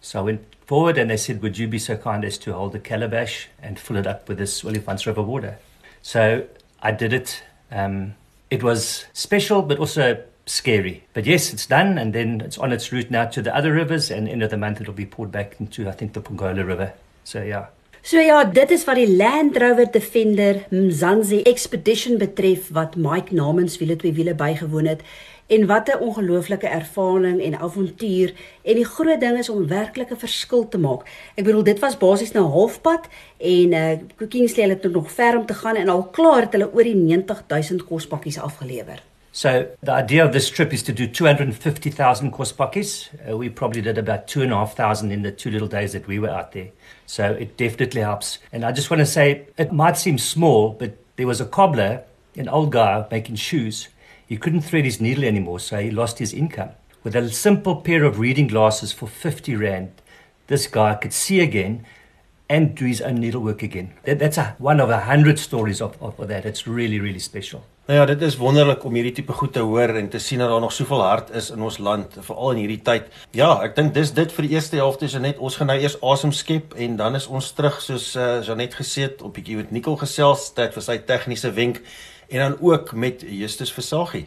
So 0.00 0.18
I 0.18 0.22
went 0.22 0.44
forward, 0.66 0.98
and 0.98 1.08
they 1.08 1.16
said, 1.16 1.40
Would 1.40 1.56
you 1.56 1.68
be 1.68 1.78
so 1.78 1.96
kind 1.96 2.24
as 2.24 2.36
to 2.38 2.52
hold 2.52 2.72
the 2.72 2.80
calabash 2.80 3.46
and 3.62 3.78
fill 3.78 3.96
it 3.96 4.06
up 4.08 4.28
with 4.28 4.38
this 4.38 4.62
Olifants 4.62 5.06
River 5.06 5.22
water? 5.22 5.56
So 6.02 6.48
I 6.82 6.90
did 6.90 7.12
it. 7.12 7.44
Um, 7.70 8.16
it 8.50 8.64
was 8.64 9.06
special, 9.12 9.62
but 9.62 9.78
also 9.78 10.20
scary. 10.48 11.04
But 11.12 11.26
yes, 11.26 11.52
it's 11.52 11.66
done, 11.66 11.98
and 11.98 12.12
then 12.12 12.40
it's 12.40 12.58
on 12.58 12.72
its 12.72 12.92
route 12.92 13.10
now 13.10 13.26
to 13.26 13.42
the 13.42 13.54
other 13.54 13.72
rivers, 13.72 14.10
and 14.10 14.28
end 14.28 14.42
of 14.42 14.50
the 14.50 14.56
month 14.56 14.80
it'll 14.80 14.94
be 14.94 15.06
poured 15.06 15.30
back 15.30 15.56
into, 15.60 15.88
I 15.88 15.92
think, 15.92 16.12
the 16.12 16.20
Pongola 16.20 16.64
River. 16.64 16.92
So 17.24 17.42
yeah. 17.42 17.66
So 18.02 18.16
ja, 18.16 18.44
dit 18.44 18.70
is 18.70 18.84
wat 18.86 18.96
die 18.96 19.08
Land 19.10 19.56
Rover 19.60 19.88
Defender 19.92 20.62
Mzansi 20.70 21.42
Expedition 21.50 22.16
betref 22.18 22.70
wat 22.72 22.94
Mike 22.96 23.34
namens 23.34 23.76
wiele 23.82 23.98
twee 23.98 24.14
wiele 24.16 24.34
bygewoon 24.38 24.86
het 24.86 25.02
en 25.48 25.66
wat 25.66 25.88
'n 25.88 26.00
ongelooflike 26.06 26.66
ervaring 26.66 27.42
en 27.42 27.58
avontuur 27.58 28.32
en 28.62 28.74
die 28.74 28.84
groot 28.84 29.20
ding 29.20 29.38
is 29.38 29.48
om 29.48 29.66
werklik 29.66 30.10
'n 30.10 30.16
verskil 30.16 30.68
te 30.68 30.78
maak. 30.78 31.02
Ek 31.34 31.44
bedoel 31.44 31.62
dit 31.62 31.78
was 31.78 31.96
basies 31.96 32.32
nou 32.32 32.46
halfpad 32.46 33.08
en 33.36 33.72
uh 33.72 34.28
Kingsley 34.28 34.68
het 34.68 34.92
nog 34.92 35.12
ver 35.12 35.36
om 35.36 35.46
te 35.46 35.54
gaan 35.54 35.76
en 35.76 35.88
al 35.88 36.04
klaar 36.04 36.40
het 36.40 36.52
hulle 36.52 36.72
oor 36.72 36.84
die 36.84 36.94
90000 36.94 37.84
kospakkies 37.84 38.38
afgelewer. 38.38 39.07
So 39.38 39.70
the 39.84 39.92
idea 39.92 40.24
of 40.24 40.32
this 40.32 40.50
trip 40.50 40.74
is 40.74 40.82
to 40.82 40.92
do 40.92 41.06
250,000 41.06 42.32
course 42.32 42.50
buckets. 42.50 43.08
Uh, 43.24 43.36
we 43.36 43.48
probably 43.48 43.80
did 43.80 43.96
about 43.96 44.26
2,500 44.26 45.12
in 45.12 45.22
the 45.22 45.30
two 45.30 45.52
little 45.52 45.68
days 45.68 45.92
that 45.92 46.08
we 46.08 46.18
were 46.18 46.28
out 46.28 46.50
there. 46.50 46.70
So 47.06 47.34
it 47.34 47.56
definitely 47.56 48.00
helps. 48.00 48.40
And 48.50 48.64
I 48.64 48.72
just 48.72 48.90
want 48.90 48.98
to 48.98 49.06
say, 49.06 49.46
it 49.56 49.72
might 49.72 49.96
seem 49.96 50.18
small, 50.18 50.70
but 50.70 50.96
there 51.14 51.28
was 51.28 51.40
a 51.40 51.46
cobbler, 51.46 52.02
an 52.34 52.48
old 52.48 52.72
guy 52.72 53.06
making 53.12 53.36
shoes. 53.36 53.86
He 54.26 54.36
couldn't 54.36 54.62
thread 54.62 54.84
his 54.84 55.00
needle 55.00 55.22
anymore, 55.22 55.60
so 55.60 55.78
he 55.78 55.92
lost 55.92 56.18
his 56.18 56.32
income. 56.32 56.70
With 57.04 57.14
a 57.14 57.30
simple 57.30 57.76
pair 57.76 58.02
of 58.02 58.18
reading 58.18 58.48
glasses 58.48 58.90
for 58.90 59.06
50 59.06 59.54
Rand, 59.54 59.92
this 60.48 60.66
guy 60.66 60.96
could 60.96 61.12
see 61.12 61.38
again 61.38 61.86
and 62.48 62.74
do 62.74 62.86
his 62.86 63.00
own 63.00 63.20
needlework 63.20 63.62
again. 63.62 63.94
That, 64.02 64.18
that's 64.18 64.36
a, 64.36 64.56
one 64.58 64.80
of 64.80 64.90
a 64.90 65.02
hundred 65.02 65.38
stories 65.38 65.80
of, 65.80 65.96
of, 66.02 66.18
of 66.18 66.26
that. 66.26 66.44
It's 66.44 66.66
really, 66.66 66.98
really 66.98 67.20
special. 67.20 67.64
Nou 67.88 68.00
ja, 68.00 68.06
dit 68.06 68.20
is 68.22 68.34
wonderlik 68.36 68.82
om 68.84 68.92
hierdie 68.98 69.14
tipe 69.16 69.32
goed 69.32 69.52
te 69.52 69.62
hoor 69.64 69.94
en 69.96 70.10
te 70.12 70.18
sien 70.20 70.42
dat 70.42 70.50
daar 70.52 70.60
nog 70.60 70.72
soveel 70.76 71.00
hart 71.02 71.30
is 71.30 71.46
in 71.50 71.62
ons 71.64 71.78
land, 71.78 72.18
veral 72.20 72.50
in 72.50 72.58
hierdie 72.60 72.82
tyd. 72.84 73.06
Ja, 73.32 73.46
ek 73.64 73.78
dink 73.78 73.94
dis 73.96 74.12
dit 74.12 74.34
vir 74.36 74.44
die 74.44 74.58
eerste 74.58 74.76
helfte 74.76 75.08
is 75.08 75.14
net 75.16 75.40
ons 75.40 75.56
gaan 75.56 75.72
nou 75.72 75.78
eers 75.80 75.96
asem 76.04 76.34
skep 76.36 76.76
en 76.76 76.98
dan 77.00 77.16
is 77.16 77.30
ons 77.32 77.48
terug 77.56 77.80
soos 77.80 78.10
uh, 78.12 78.42
Janet 78.44 78.76
gesê 78.76 79.06
het 79.06 79.24
op 79.24 79.32
bietjie 79.40 79.56
met 79.62 79.72
Nicole 79.72 80.02
gesels 80.04 80.50
tyd 80.52 80.76
vir 80.76 80.84
sy 80.84 80.98
tegniese 81.08 81.54
wenk 81.56 81.80
en 82.28 82.44
dan 82.44 82.58
ook 82.60 82.92
met 82.92 83.24
Justus 83.24 83.72
Versagie. 83.72 84.26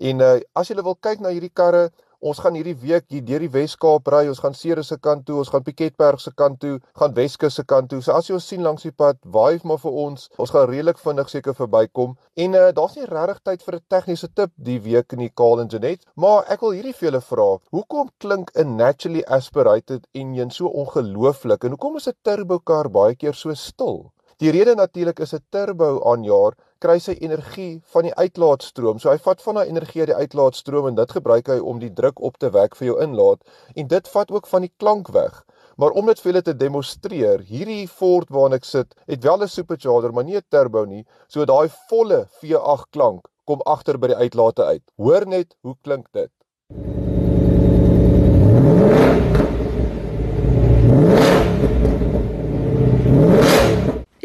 en 0.10 0.22
uh, 0.22 0.38
as 0.54 0.70
jy 0.70 0.78
wil 0.86 0.98
kyk 1.02 1.24
na 1.26 1.34
hierdie 1.34 1.50
karre, 1.50 1.90
Ons 2.20 2.42
gaan 2.44 2.56
hierdie 2.58 2.76
week 2.76 3.06
hier 3.14 3.22
deur 3.24 3.44
die 3.46 3.52
Wes-Kaap 3.54 4.10
ry. 4.12 4.26
Ons 4.28 4.42
gaan 4.44 4.56
Ceres 4.58 4.90
se 4.92 4.98
kant 5.00 5.22
toe, 5.28 5.38
ons 5.40 5.52
gaan 5.54 5.64
Piketberg 5.64 6.20
se 6.20 6.34
kant 6.36 6.58
toe, 6.60 6.74
gaan 7.00 7.14
Weskus 7.16 7.56
se 7.56 7.64
kant 7.64 7.88
toe. 7.94 8.02
So 8.04 8.12
as 8.12 8.28
jy 8.28 8.36
ons 8.36 8.48
sien 8.52 8.66
langs 8.66 8.84
die 8.84 8.92
pad, 8.92 9.22
waai 9.24 9.64
maar 9.64 9.80
vir 9.80 9.96
ons. 10.04 10.28
Ons 10.36 10.52
gaan 10.52 10.68
redelik 10.68 11.00
vinnig 11.00 11.32
seker 11.32 11.56
verbykom. 11.56 12.18
En 12.44 12.60
uh, 12.60 12.66
daar's 12.76 13.00
nie 13.00 13.08
regtig 13.08 13.40
tyd 13.48 13.64
vir 13.64 13.80
'n 13.80 13.88
tegniese 13.96 14.32
tip 14.36 14.52
die 14.58 14.78
week 14.84 15.16
in 15.16 15.24
die 15.24 15.32
Kaal 15.32 15.64
en 15.64 15.72
Janet, 15.72 16.04
maar 16.20 16.44
ek 16.52 16.60
wil 16.68 16.76
hierdie 16.76 16.96
vir 17.00 17.08
julle 17.08 17.24
vra. 17.32 17.50
Hoekom 17.72 18.12
klink 18.20 18.52
'n 18.56 18.76
naturally 18.76 19.24
aspirated 19.24 20.08
engine 20.14 20.52
so 20.52 20.68
ongelooflik 20.68 21.64
en 21.64 21.78
hoekom 21.78 21.96
is 22.04 22.10
'n 22.12 22.20
turbo 22.24 22.60
kar 22.60 22.90
baie 22.90 23.16
keer 23.16 23.34
so 23.34 23.54
stil? 23.54 24.12
Die 24.40 24.52
rede 24.56 24.72
natuurlik 24.76 25.18
is 25.20 25.34
'n 25.36 25.44
turbo 25.52 26.00
aanjaer 26.12 26.54
kry 26.80 27.00
sy 27.00 27.12
energie 27.20 27.82
van 27.94 28.06
die 28.08 28.14
uitlaatstroom. 28.16 29.00
So 29.00 29.10
hy 29.12 29.18
vat 29.18 29.42
van 29.42 29.56
daai 29.56 29.68
energie 29.68 30.00
uit 30.02 30.08
die 30.08 30.16
uitlaatstroom 30.16 30.88
en 30.88 30.96
dit 30.96 31.12
gebruik 31.12 31.48
hy 31.48 31.58
om 31.60 31.80
die 31.80 31.92
druk 31.94 32.22
op 32.22 32.38
te 32.38 32.50
wek 32.50 32.78
vir 32.80 32.88
jou 32.88 33.02
inlaat 33.04 33.44
en 33.76 33.88
dit 33.88 34.08
vat 34.08 34.32
ook 34.32 34.48
van 34.48 34.62
die 34.62 34.72
klank 34.78 35.12
weg. 35.12 35.44
Maar 35.76 35.92
om 35.92 36.06
dit 36.06 36.20
vir 36.20 36.32
julle 36.32 36.42
te 36.42 36.56
demonstreer, 36.56 37.40
hierdie 37.40 37.88
Ford 37.88 38.30
waarna 38.30 38.56
ek 38.56 38.66
sit, 38.66 38.96
het 39.08 39.24
wel 39.24 39.44
'n 39.44 39.48
supercharger, 39.48 40.14
maar 40.14 40.24
nie 40.24 40.38
'n 40.38 40.48
turbo 40.50 40.86
nie. 40.86 41.06
So 41.28 41.46
daai 41.46 41.68
volle 41.90 42.28
V8 42.42 42.92
klank 42.92 43.28
kom 43.46 43.62
agter 43.66 43.98
by 43.98 44.08
die 44.08 44.16
uitlaate 44.24 44.64
uit. 44.64 44.84
Hoor 44.96 45.28
net 45.28 45.56
hoe 45.64 45.76
klink 45.84 46.08
dit. 46.14 46.32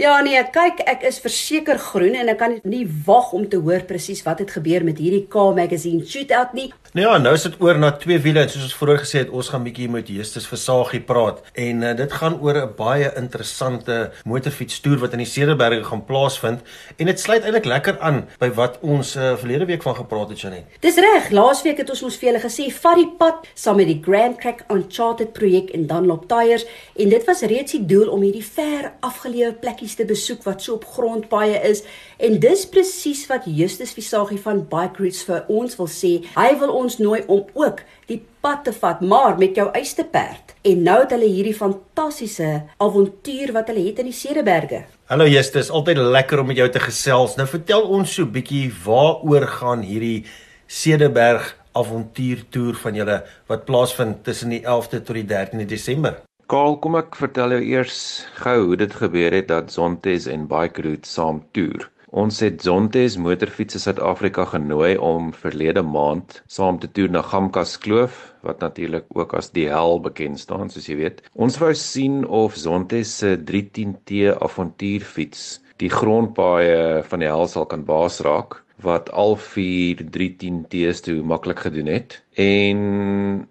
Ja 0.05 0.19
nee, 0.21 0.37
kyk, 0.53 0.83
ek 0.91 1.05
is 1.09 1.17
verseker 1.23 1.79
groen 1.81 2.17
en 2.21 2.29
ek 2.29 2.37
kan 2.37 2.55
nie 2.69 2.83
wag 3.07 3.31
om 3.33 3.47
te 3.49 3.57
hoor 3.57 3.87
presies 3.89 4.21
wat 4.27 4.43
het 4.43 4.51
gebeur 4.53 4.85
met 4.85 4.99
hierdie 5.01 5.23
K 5.33 5.45
magazine 5.57 6.05
shootout 6.05 6.53
nie. 6.53 6.67
Nou 6.95 7.09
ja, 7.09 7.17
nou 7.19 7.33
is 7.35 7.43
dit 7.43 7.55
oor 7.59 7.75
na 7.75 7.89
twee 7.99 8.21
wiele 8.23 8.45
en 8.45 8.51
soos 8.53 8.69
ons 8.69 8.75
vroeër 8.79 9.01
gesê 9.03 9.17
het, 9.25 9.31
ons 9.35 9.49
gaan 9.51 9.65
bietjie 9.65 9.89
met 9.91 10.07
Justus 10.15 10.45
Versagie 10.47 11.01
praat 11.03 11.41
en 11.59 11.81
uh, 11.83 11.89
dit 11.99 12.13
gaan 12.21 12.37
oor 12.39 12.55
'n 12.61 12.77
baie 12.79 13.09
interessante 13.19 14.13
motorfietstoer 14.23 15.01
wat 15.03 15.17
in 15.19 15.25
die 15.25 15.27
Cederberge 15.27 15.83
gaan 15.83 16.05
plaasvind 16.07 16.63
en 16.97 17.11
dit 17.11 17.21
sluit 17.21 17.43
eintlik 17.43 17.67
lekker 17.67 17.99
aan 17.99 18.29
by 18.39 18.51
wat 18.55 18.79
ons 18.81 19.17
uh, 19.17 19.35
verlede 19.35 19.67
week 19.67 19.83
van 19.83 19.97
gepraat 19.97 20.29
het 20.29 20.41
Janet. 20.41 20.71
Dis 20.87 20.95
reg, 20.95 21.31
laasweek 21.31 21.83
het 21.83 21.91
ons 21.91 22.03
mos 22.03 22.17
vir 22.17 22.29
julle 22.29 22.45
gesê 22.47 22.71
vat 22.71 22.97
die 23.03 23.11
pad 23.19 23.51
saam 23.55 23.77
met 23.83 23.91
die 23.91 23.99
Grand 23.99 24.39
Trek 24.39 24.63
Uncharted 24.71 25.33
projek 25.33 25.75
en 25.75 25.89
Dunlop 25.91 26.29
Tyres 26.29 26.63
en 26.95 27.09
dit 27.09 27.27
was 27.27 27.43
reeds 27.43 27.73
die 27.73 27.87
doel 27.87 28.07
om 28.07 28.23
hierdie 28.23 28.47
ver 28.47 28.93
afgeleë 29.03 29.59
plekkies 29.59 29.99
te 29.99 30.07
besoek 30.07 30.47
wat 30.47 30.63
so 30.63 30.79
op 30.79 30.87
grondpaaie 30.87 31.59
is 31.59 31.83
en 32.23 32.39
dis 32.39 32.67
presies 32.71 33.27
wat 33.27 33.51
Justus 33.51 33.99
Versagie 33.99 34.39
van 34.39 34.63
Bike 34.63 35.03
Routes 35.03 35.27
vir 35.27 35.43
ons 35.49 35.75
wil 35.77 35.91
sê. 35.91 36.23
Hy 36.39 36.55
wil 36.63 36.71
ons 36.71 36.84
nooi 36.99 37.23
om 37.27 37.45
ook 37.53 37.81
die 38.07 38.21
pad 38.45 38.65
te 38.65 38.73
vat, 38.73 39.01
maar 39.01 39.39
met 39.39 39.57
jou 39.57 39.71
eiste 39.73 40.05
perd. 40.05 40.55
En 40.63 40.83
nou 40.83 40.99
het 41.01 41.11
hulle 41.15 41.29
hierdie 41.29 41.57
fantastiese 41.57 42.51
avontuur 42.77 43.53
wat 43.57 43.73
hulle 43.73 43.87
het 43.87 44.03
in 44.03 44.11
die 44.11 44.17
Cederberge. 44.17 44.85
Hallo 45.09 45.27
Justus, 45.29 45.71
altyd 45.71 45.97
lekker 45.97 46.41
om 46.41 46.47
met 46.53 46.61
jou 46.61 46.69
te 46.71 46.81
gesels. 46.81 47.37
Nou 47.37 47.49
vertel 47.49 47.83
ons 47.83 48.15
so 48.15 48.23
'n 48.23 48.33
bietjie 48.33 48.73
waaroor 48.85 49.47
gaan 49.47 49.83
hierdie 49.83 50.25
Cederberg 50.67 51.57
avontuurtoer 51.73 52.75
van 52.75 52.95
julle 52.95 53.25
wat 53.47 53.65
plaasvind 53.65 54.25
tussen 54.25 54.51
die 54.51 54.63
11de 54.63 55.03
tot 55.03 55.15
die 55.15 55.27
13de 55.27 55.67
Desember. 55.67 56.23
Kaal, 56.47 56.77
kom 56.79 56.97
ek 56.97 57.17
vertel 57.17 57.57
jou 57.57 57.63
eers 57.63 58.27
gou 58.37 58.59
hoe 58.67 58.77
dit 58.77 58.95
gebeur 58.95 59.33
het 59.33 59.49
dat 59.49 59.73
Zontes 59.73 60.27
en 60.27 60.47
Bike 60.47 60.83
Route 60.83 61.09
saam 61.09 61.43
toer. 61.57 61.89
Ons 62.15 62.37
het 62.45 62.63
Zontes 62.63 63.17
Motorfietsse 63.19 63.81
Suid-Afrika 63.83 64.45
genooi 64.47 64.93
om 65.03 65.33
verlede 65.35 65.83
maand 65.83 66.37
saam 66.47 66.77
te 66.79 66.87
toer 66.95 67.11
na 67.11 67.25
Gamkas 67.27 67.73
Kloof 67.83 68.21
wat 68.47 68.63
natuurlik 68.63 69.09
ook 69.19 69.35
as 69.35 69.51
die 69.57 69.65
hel 69.67 69.99
bekend 70.05 70.39
staan 70.39 70.71
soos 70.71 70.87
jy 70.87 70.95
weet. 71.01 71.25
Ons 71.35 71.59
wou 71.59 71.73
sien 71.75 72.21
of 72.31 72.55
Zontes 72.55 73.17
se 73.19 73.35
310T 73.51 74.31
avontuurfiets 74.31 75.43
die 75.83 75.91
grondpaaie 75.91 77.03
van 77.11 77.25
die 77.25 77.33
hel 77.33 77.51
sal 77.51 77.67
kan 77.67 77.83
baas 77.89 78.21
raak 78.23 78.61
wat 78.87 79.11
al 79.11 79.35
vier 79.51 80.07
310T's 80.15 81.03
toe 81.09 81.19
maklik 81.27 81.67
gedoen 81.67 81.91
het 81.91 82.21
en 82.35 82.79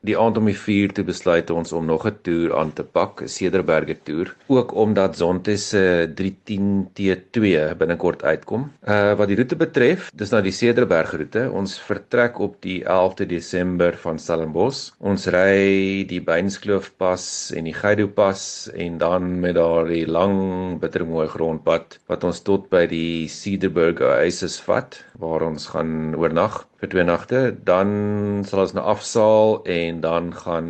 die 0.04 0.16
aand 0.20 0.38
om 0.38 0.48
die 0.50 0.58
4 0.58 0.94
toe 0.98 1.06
besluit 1.08 1.52
ons 1.54 1.72
om 1.74 1.86
nog 1.86 2.06
'n 2.08 2.18
toer 2.22 2.56
aan 2.60 2.74
te 2.74 2.84
pak, 2.84 3.22
'n 3.22 3.28
Cederberge 3.28 3.96
toer, 4.04 4.36
ook 4.48 4.74
omdat 4.74 5.18
Zonte 5.18 5.58
se 5.58 6.12
310T2 6.16 7.76
binnekort 7.78 8.24
uitkom. 8.24 8.72
Uh 8.88 9.14
wat 9.16 9.28
die 9.28 9.36
roete 9.36 9.56
betref, 9.56 10.12
dis 10.14 10.32
nou 10.32 10.42
die 10.42 10.52
Cederberg 10.52 11.14
roete. 11.14 11.52
Ons 11.52 11.80
vertrek 11.80 12.40
op 12.40 12.62
die 12.62 12.84
11de 12.84 13.26
Desember 13.26 13.98
van 13.98 14.20
Stellenbosch. 14.20 14.92
Ons 15.00 15.28
ry 15.28 16.04
die 16.08 16.22
Beinskloof 16.22 16.92
pas 16.98 17.52
en 17.56 17.64
die 17.64 17.74
Geido 17.74 18.08
pas 18.08 18.70
en 18.76 18.98
dan 18.98 19.40
met 19.40 19.56
daardie 19.56 20.08
lang 20.08 20.80
bittermooi 20.80 21.28
grondpad 21.28 22.00
wat 22.08 22.24
ons 22.24 22.42
tot 22.42 22.70
by 22.70 22.86
die 22.88 23.28
Cederberg 23.28 24.02
Oasis 24.02 24.60
vat 24.62 25.06
waar 25.20 25.42
ons 25.42 25.68
gaan 25.68 26.16
oornag 26.16 26.66
vir 26.84 26.92
twee 26.92 27.08
nagte, 27.08 27.40
dan 27.64 28.44
sal 28.48 28.64
ons 28.66 28.74
na 28.76 28.82
afsaal 28.92 29.62
en 29.72 30.02
dan 30.04 30.34
gaan 30.36 30.70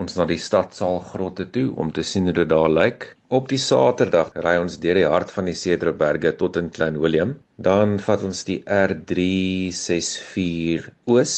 ons 0.00 0.16
na 0.16 0.24
die 0.30 0.40
stadsaal 0.40 1.00
grotte 1.12 1.44
toe 1.52 1.68
om 1.76 1.92
te 1.92 2.02
sien 2.06 2.24
hoe 2.30 2.38
dit 2.38 2.48
daar 2.48 2.70
lyk. 2.72 3.10
Op 3.30 3.46
die 3.52 3.60
Saterdag 3.62 4.32
ry 4.42 4.56
ons 4.58 4.78
deur 4.82 4.98
die 4.98 5.12
hart 5.12 5.30
van 5.34 5.46
die 5.50 5.54
Cedroberge 5.54 6.32
tot 6.40 6.56
in 6.58 6.70
Klein 6.74 6.96
Willem. 7.02 7.36
Dan 7.60 7.98
vat 8.02 8.22
ons 8.26 8.40
die 8.48 8.60
R364 8.64 10.88
oos 11.12 11.34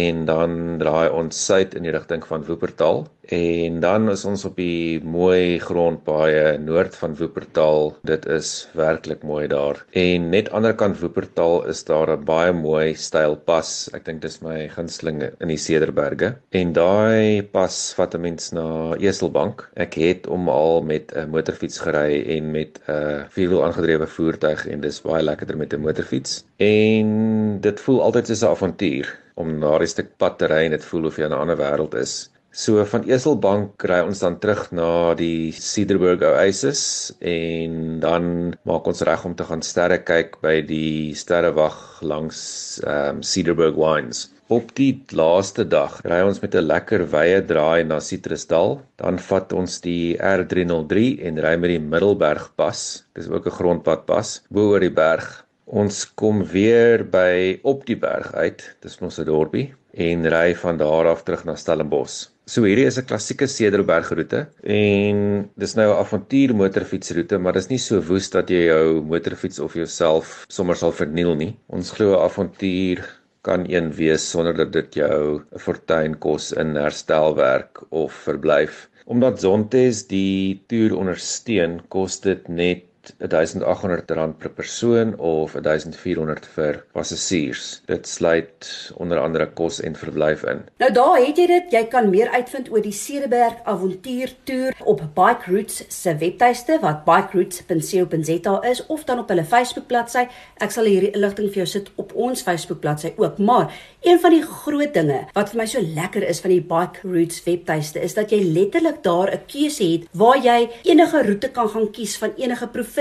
en 0.00 0.14
dan 0.26 0.50
draai 0.80 1.08
ons 1.20 1.34
suid 1.36 1.70
in 1.76 1.84
die 1.86 1.94
rigting 1.94 2.22
van 2.26 2.46
Woopertal 2.48 2.98
en 3.28 3.80
dan 3.80 4.08
is 4.10 4.24
ons 4.24 4.44
op 4.48 4.56
die 4.56 5.00
mooi 5.04 5.58
grondpaaie 5.60 6.56
noord 6.58 6.96
van 6.96 7.16
Woopertal. 7.18 7.92
Dit 8.08 8.26
is 8.26 8.68
werklik 8.78 9.22
mooi 9.22 9.46
daar. 9.52 9.82
En 9.92 10.30
net 10.32 10.48
aanderkant 10.50 11.00
Woopertal 11.00 11.66
is 11.68 11.84
daar 11.84 12.10
'n 12.16 12.24
baie 12.24 12.52
mooi 12.52 12.94
styl 12.94 13.36
pas. 13.36 13.90
Ek 13.92 14.04
dink 14.04 14.22
dis 14.22 14.40
my 14.40 14.68
gunsteling 14.68 15.22
in 15.40 15.48
die 15.48 15.56
Cederberge. 15.56 16.36
En 16.50 16.72
daai 16.72 17.42
pas 17.42 17.94
vat 17.96 18.14
'n 18.14 18.20
mens 18.20 18.52
na 18.52 18.94
Eselbank. 18.96 19.68
Ek 19.76 19.94
het 19.94 20.26
om 20.26 20.48
al 20.48 20.82
met 20.82 21.12
'n 21.14 21.28
motorfiets 21.30 21.78
gery 21.78 22.24
en 22.36 22.50
met 22.50 22.80
'n 22.88 23.26
vierwiel 23.28 23.64
aangedrewe 23.64 24.06
voertuig 24.06 24.66
en 24.66 24.80
dis 24.80 25.02
baie 25.02 25.22
lekkerder 25.22 25.56
met 25.56 25.72
'n 25.72 25.80
motorfiets. 25.80 26.44
En 26.56 27.60
dit 27.60 27.80
voel 27.80 28.02
altyd 28.02 28.26
soos 28.26 28.42
'n 28.42 28.46
avontuur 28.46 29.18
om 29.34 29.58
na 29.58 29.78
'n 29.78 29.86
stuk 29.86 30.16
pad 30.16 30.38
te 30.38 30.46
ry 30.46 30.64
en 30.64 30.70
dit 30.70 30.84
voel 30.84 31.04
of 31.06 31.16
jy 31.16 31.24
in 31.24 31.32
'n 31.32 31.42
ander 31.42 31.56
wêreld 31.56 31.94
is. 31.94 32.30
So 32.58 32.82
van 32.90 33.04
Eselbank 33.06 33.76
kry 33.78 34.00
ons 34.02 34.18
dan 34.18 34.34
terug 34.42 34.64
na 34.74 35.14
die 35.14 35.52
Cederberg 35.54 36.24
Oasis 36.26 36.80
en 37.22 38.00
dan 38.02 38.24
maak 38.66 38.88
ons 38.90 39.02
reg 39.06 39.26
om 39.28 39.36
te 39.38 39.44
gaan 39.46 39.60
sterre 39.62 40.00
kyk 40.02 40.40
by 40.42 40.56
die 40.66 41.14
sterrewag 41.14 41.76
langs 42.02 42.40
ehm 42.82 43.20
um, 43.20 43.20
Cederberg 43.22 43.76
Wines. 43.78 44.24
Op 44.50 44.72
die 44.80 44.88
laaste 45.14 45.68
dag 45.70 46.00
ry 46.02 46.18
ons 46.26 46.40
met 46.42 46.56
'n 46.58 46.66
lekker 46.66 47.04
wye 47.12 47.36
draai 47.46 47.86
na 47.86 48.00
Citrusdal, 48.02 48.80
dan 48.98 49.22
vat 49.28 49.54
ons 49.54 49.78
die 49.84 50.18
R303 50.18 51.04
en 51.30 51.38
ry 51.44 51.54
met 51.62 51.70
die 51.76 51.84
Middelbergpas. 51.92 53.04
Dis 53.14 53.28
ook 53.30 53.46
'n 53.46 53.58
grondpadpas 53.60 54.32
bo 54.50 54.72
oor 54.72 54.82
die 54.82 54.96
berg. 55.04 55.44
Ons 55.66 56.06
kom 56.10 56.42
weer 56.42 57.06
by 57.06 57.60
op 57.62 57.86
die 57.86 58.00
berg 58.08 58.34
uit, 58.34 58.66
dis 58.82 58.98
ons 59.00 59.14
se 59.14 59.24
dorpie 59.24 59.68
en 59.94 60.26
ry 60.26 60.56
van 60.56 60.76
daar 60.76 61.06
af 61.06 61.22
terug 61.22 61.44
na 61.44 61.54
Stellenbosch. 61.54 62.26
So 62.48 62.62
hierdie 62.64 62.86
is 62.88 62.96
'n 62.96 63.04
klassieke 63.04 63.46
Cederbergroete 63.54 64.38
en 64.74 65.18
dis 65.62 65.74
nou 65.76 65.88
'n 65.92 65.98
avontuur 66.02 66.54
motorfietsroete, 66.56 67.36
maar 67.38 67.52
dis 67.52 67.68
nie 67.68 67.78
so 67.86 68.00
woes 68.00 68.30
dat 68.36 68.48
jy 68.48 68.62
jou 68.70 69.02
motorfiets 69.10 69.60
of 69.66 69.74
jouself 69.76 70.46
sommer 70.48 70.76
sal 70.80 70.92
verniel 71.00 71.34
nie. 71.42 71.50
Ons 71.68 71.92
glo 71.92 72.14
'n 72.14 72.24
avontuur 72.24 73.04
kan 73.42 73.66
een 73.68 73.92
wees 73.92 74.24
sonder 74.30 74.56
dat 74.56 74.72
dit 74.72 74.94
jou 75.02 75.44
'n 75.52 75.58
fortuin 75.66 76.14
kos 76.24 76.52
in 76.52 76.74
herstelwerk 76.74 77.84
of 77.90 78.12
verblyf. 78.12 78.88
Omdat 79.04 79.40
Zontes 79.40 80.06
die 80.08 80.62
toer 80.68 80.96
ondersteun, 80.96 81.80
kos 81.88 82.20
dit 82.20 82.48
net 82.48 82.87
R1800 83.18 84.36
per 84.38 84.50
persoon 84.54 85.14
of 85.18 85.54
R1400 85.56 86.48
vir 86.54 86.80
passasiers. 86.92 87.80
Dit 87.86 88.08
sluit 88.08 88.92
onder 88.96 89.20
andere 89.20 89.48
kos 89.58 89.80
en 89.80 89.96
verblyf 89.96 90.44
in. 90.44 90.62
Nou 90.82 90.90
daar 90.92 91.16
het 91.18 91.38
jy 91.38 91.46
dit. 91.50 91.72
Jy 91.72 91.84
kan 91.92 92.10
meer 92.10 92.30
uitvind 92.34 92.70
oor 92.72 92.82
die 92.84 92.94
Cederberg 92.94 93.62
avontuur 93.64 94.34
toer 94.48 94.76
op 94.84 95.02
Bike 95.16 95.50
Routes 95.50 95.84
se 95.88 96.14
webtuiste 96.20 96.78
wat 96.82 97.04
bikeroutes.co.za 97.08 98.54
is 98.70 98.84
of 98.86 99.04
dan 99.04 99.22
op 99.22 99.32
hulle 99.32 99.44
Facebook 99.44 99.86
bladsy. 99.90 100.26
Ek 100.62 100.74
sal 100.74 100.88
hierdie 100.90 101.12
inligting 101.14 101.50
vir 101.52 101.64
jou 101.64 101.68
sit 101.74 101.90
op 101.96 102.14
ons 102.14 102.42
Facebook 102.44 102.80
bladsy 102.84 103.12
ook. 103.16 103.38
Maar 103.38 103.72
een 104.04 104.20
van 104.20 104.36
die 104.36 104.42
groot 104.42 104.94
dinge 104.94 105.24
wat 105.34 105.52
vir 105.52 105.62
my 105.62 105.68
so 105.70 105.82
lekker 105.82 106.26
is 106.28 106.42
van 106.44 106.54
die 106.54 106.62
Bike 106.62 107.06
Routes 107.06 107.42
webtuiste 107.46 108.02
is 108.04 108.14
dat 108.18 108.32
jy 108.34 108.42
letterlik 108.44 109.02
daar 109.02 109.32
'n 109.32 109.44
keuse 109.46 109.84
het 109.84 110.08
waar 110.12 110.38
jy 110.38 110.68
enige 110.84 111.22
roete 111.26 111.48
kan 111.48 111.68
gaan 111.68 111.90
kies 111.90 112.18
van 112.18 112.32
enige 112.36 112.66
provinsie. 112.66 112.97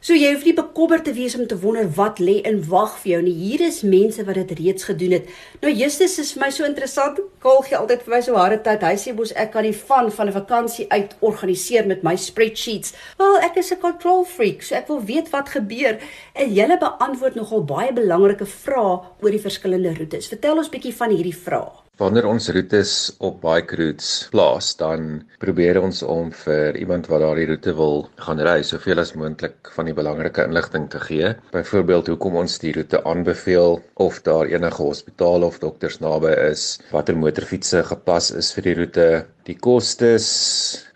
So 0.00 0.14
jy 0.14 0.30
hoef 0.32 0.44
nie 0.46 0.54
bekommerd 0.54 1.04
te 1.04 1.12
wees 1.16 1.34
om 1.34 1.46
te 1.50 1.58
wonder 1.58 1.88
wat 1.96 2.20
lê 2.22 2.36
in 2.46 2.60
wag 2.70 2.96
vir 3.02 3.10
jou 3.12 3.22
nie. 3.26 3.34
Hier 3.34 3.64
is 3.66 3.80
mense 3.82 4.22
wat 4.24 4.38
dit 4.38 4.54
reeds 4.60 4.86
gedoen 4.86 5.16
het. 5.18 5.26
Nou 5.64 5.72
Justus 5.74 6.18
is 6.22 6.32
vir 6.36 6.44
my 6.44 6.50
so 6.54 6.68
interessant. 6.68 7.18
Kaal 7.42 7.62
gee 7.66 7.78
altyd 7.78 8.06
vir 8.06 8.14
my 8.14 8.20
so 8.22 8.38
harde 8.38 8.60
tyd. 8.62 8.86
Hy 8.86 8.94
sê 9.00 9.16
mos 9.16 9.34
ek 9.34 9.52
kan 9.56 9.66
nie 9.66 9.74
van 9.74 10.10
van 10.10 10.28
'n 10.28 10.38
vakansie 10.38 10.86
uit 10.88 11.16
organiseer 11.20 11.86
met 11.86 12.02
my 12.02 12.16
spreadsheets. 12.16 12.94
Wel, 13.18 13.36
ek 13.42 13.56
is 13.56 13.72
'n 13.72 13.80
control 13.80 14.24
freak, 14.24 14.62
so 14.62 14.74
ek 14.74 14.88
wil 14.88 15.04
weet 15.04 15.30
wat 15.30 15.48
gebeur. 15.48 15.98
En 16.34 16.54
julle 16.54 16.78
beantwoord 16.78 17.34
nogal 17.34 17.64
baie 17.64 17.92
belangrike 17.92 18.46
vrae 18.46 19.00
oor 19.20 19.30
die 19.30 19.46
verskillende 19.48 19.94
roetes. 19.94 20.28
Vertel 20.28 20.56
ons 20.56 20.68
bietjie 20.68 20.94
van 20.94 21.10
hierdie 21.10 21.36
vrae. 21.36 21.79
Wanneer 22.00 22.30
ons 22.30 22.46
roetes 22.56 22.90
op 23.28 23.42
bike 23.42 23.76
routes 23.76 24.06
plaas, 24.32 24.70
dan 24.80 25.18
probeer 25.42 25.76
ons 25.82 25.98
om 26.00 26.30
vir 26.32 26.78
iemand 26.80 27.10
wat 27.12 27.20
daardie 27.20 27.44
roete 27.50 27.74
wil 27.76 28.06
gaan 28.24 28.40
ry, 28.46 28.62
soveel 28.64 29.02
as 29.02 29.12
moontlik 29.20 29.68
van 29.74 29.90
die 29.90 29.94
belangrike 29.98 30.46
inligting 30.48 30.86
te 30.94 31.02
gee. 31.02 31.34
Byvoorbeeld 31.52 32.08
hoekom 32.14 32.38
ons 32.40 32.56
die 32.62 32.72
roete 32.78 33.02
aanbeveel 33.04 33.76
of 34.06 34.22
daar 34.24 34.48
enige 34.48 34.80
hospitale 34.80 35.50
of 35.52 35.60
dokters 35.60 36.00
naby 36.00 36.32
is, 36.46 36.64
watter 36.88 37.20
motorfietsse 37.20 37.84
gepas 37.92 38.32
is 38.32 38.48
vir 38.56 38.70
die 38.70 38.76
roete, 38.80 39.08
die 39.44 39.60
kostes 39.60 40.32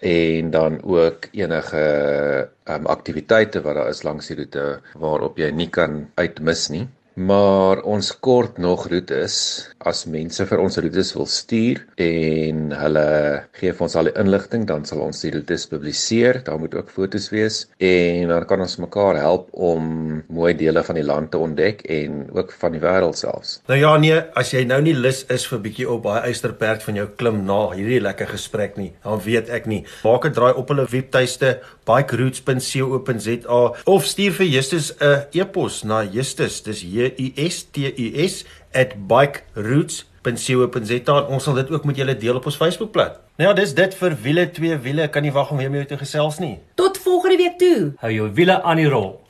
en 0.00 0.52
dan 0.56 0.80
ook 0.88 1.28
enige 1.36 1.84
um, 2.64 2.88
aktiwiteite 2.96 3.60
wat 3.60 3.76
daar 3.76 3.92
is 3.92 4.06
langs 4.08 4.32
die 4.32 4.40
roete 4.40 4.68
waarop 4.96 5.36
jy 5.36 5.52
nie 5.52 5.68
kan 5.68 6.06
uitmis 6.16 6.70
nie. 6.72 6.86
Maar 7.14 7.82
ons 7.86 8.10
kort 8.18 8.58
nog 8.58 8.88
roetes. 8.90 9.36
As 9.84 10.04
mense 10.10 10.44
vir 10.48 10.60
ons 10.62 10.78
roetes 10.80 11.12
wil 11.14 11.26
stuur 11.30 11.82
en 12.00 12.72
hulle 12.74 13.06
gee 13.58 13.72
vir 13.72 13.86
ons 13.86 13.96
al 14.00 14.08
die 14.10 14.14
inligting 14.20 14.64
dan 14.68 14.86
sal 14.88 15.04
ons 15.04 15.22
die 15.22 15.32
roetes 15.34 15.66
publiseer. 15.70 16.40
Daar 16.46 16.58
moet 16.58 16.74
ook 16.74 16.90
fotos 16.90 17.28
wees. 17.34 17.64
En 17.78 18.32
dan 18.32 18.46
kan 18.50 18.64
ons 18.64 18.76
mekaar 18.82 19.20
help 19.20 19.48
om 19.52 20.22
mooi 20.28 20.54
dele 20.58 20.82
van 20.86 20.98
die 20.98 21.06
land 21.06 21.30
te 21.30 21.38
ontdek 21.38 21.84
en 21.90 22.24
ook 22.34 22.52
van 22.60 22.74
die 22.74 22.82
wêreld 22.82 23.20
selfs. 23.20 23.58
Nou 23.70 23.78
ja 23.78 23.94
nee 24.00 24.18
as 24.34 24.54
jy 24.54 24.64
nou 24.68 24.80
nie 24.82 24.96
lus 24.96 25.24
is 25.32 25.46
vir 25.50 25.62
bietjie 25.68 25.88
op 25.90 26.02
baie 26.08 26.24
eysterperd 26.30 26.82
van 26.86 26.98
jou 26.98 27.06
klim 27.20 27.44
na 27.46 27.60
hierdie 27.74 28.02
lekker 28.02 28.32
gesprek 28.34 28.78
nie 28.80 28.90
dan 29.04 29.22
weet 29.24 29.52
ek 29.52 29.70
nie. 29.70 29.84
Maak 30.04 30.26
'n 30.26 30.34
draai 30.34 30.54
op 30.54 30.68
hulle 30.68 30.86
webtuiste 30.90 31.60
bikeroutes.co.za 31.84 33.72
of 33.84 34.04
stuur 34.04 34.32
vir 34.32 34.46
Justus 34.46 34.94
'n 35.00 35.24
e-pos 35.32 35.84
na 35.84 36.04
Justus 36.04 36.62
dis 36.62 36.82
J 36.82 37.12
U 37.18 37.32
S 37.48 37.66
T 37.70 37.76
U 37.96 38.28
S 38.28 38.44
@bikeroutes.co.za 39.08 41.16
en 41.16 41.26
ons 41.26 41.44
sal 41.44 41.54
dit 41.54 41.70
ook 41.70 41.84
met 41.84 41.96
julle 41.96 42.16
deel 42.16 42.36
op 42.36 42.46
ons 42.46 42.56
Facebookblad. 42.56 43.20
Nou 43.36 43.48
ja, 43.50 43.54
dis 43.54 43.74
dit 43.74 43.94
vir 43.94 44.16
wiele 44.22 44.50
twee 44.50 44.76
wiele. 44.78 45.08
Kan 45.08 45.22
nie 45.22 45.32
wag 45.32 45.50
om 45.50 45.56
weer 45.56 45.70
met 45.70 45.78
jou 45.84 45.98
te 45.98 46.04
gesels 46.04 46.38
nie. 46.38 46.58
Tot 46.74 46.98
volgende 46.98 47.36
week 47.36 47.58
toe. 47.58 47.92
Hou 47.98 48.12
jou 48.12 48.32
wiele 48.32 48.62
aan 48.62 48.76
die 48.76 48.88
rol. 48.88 49.23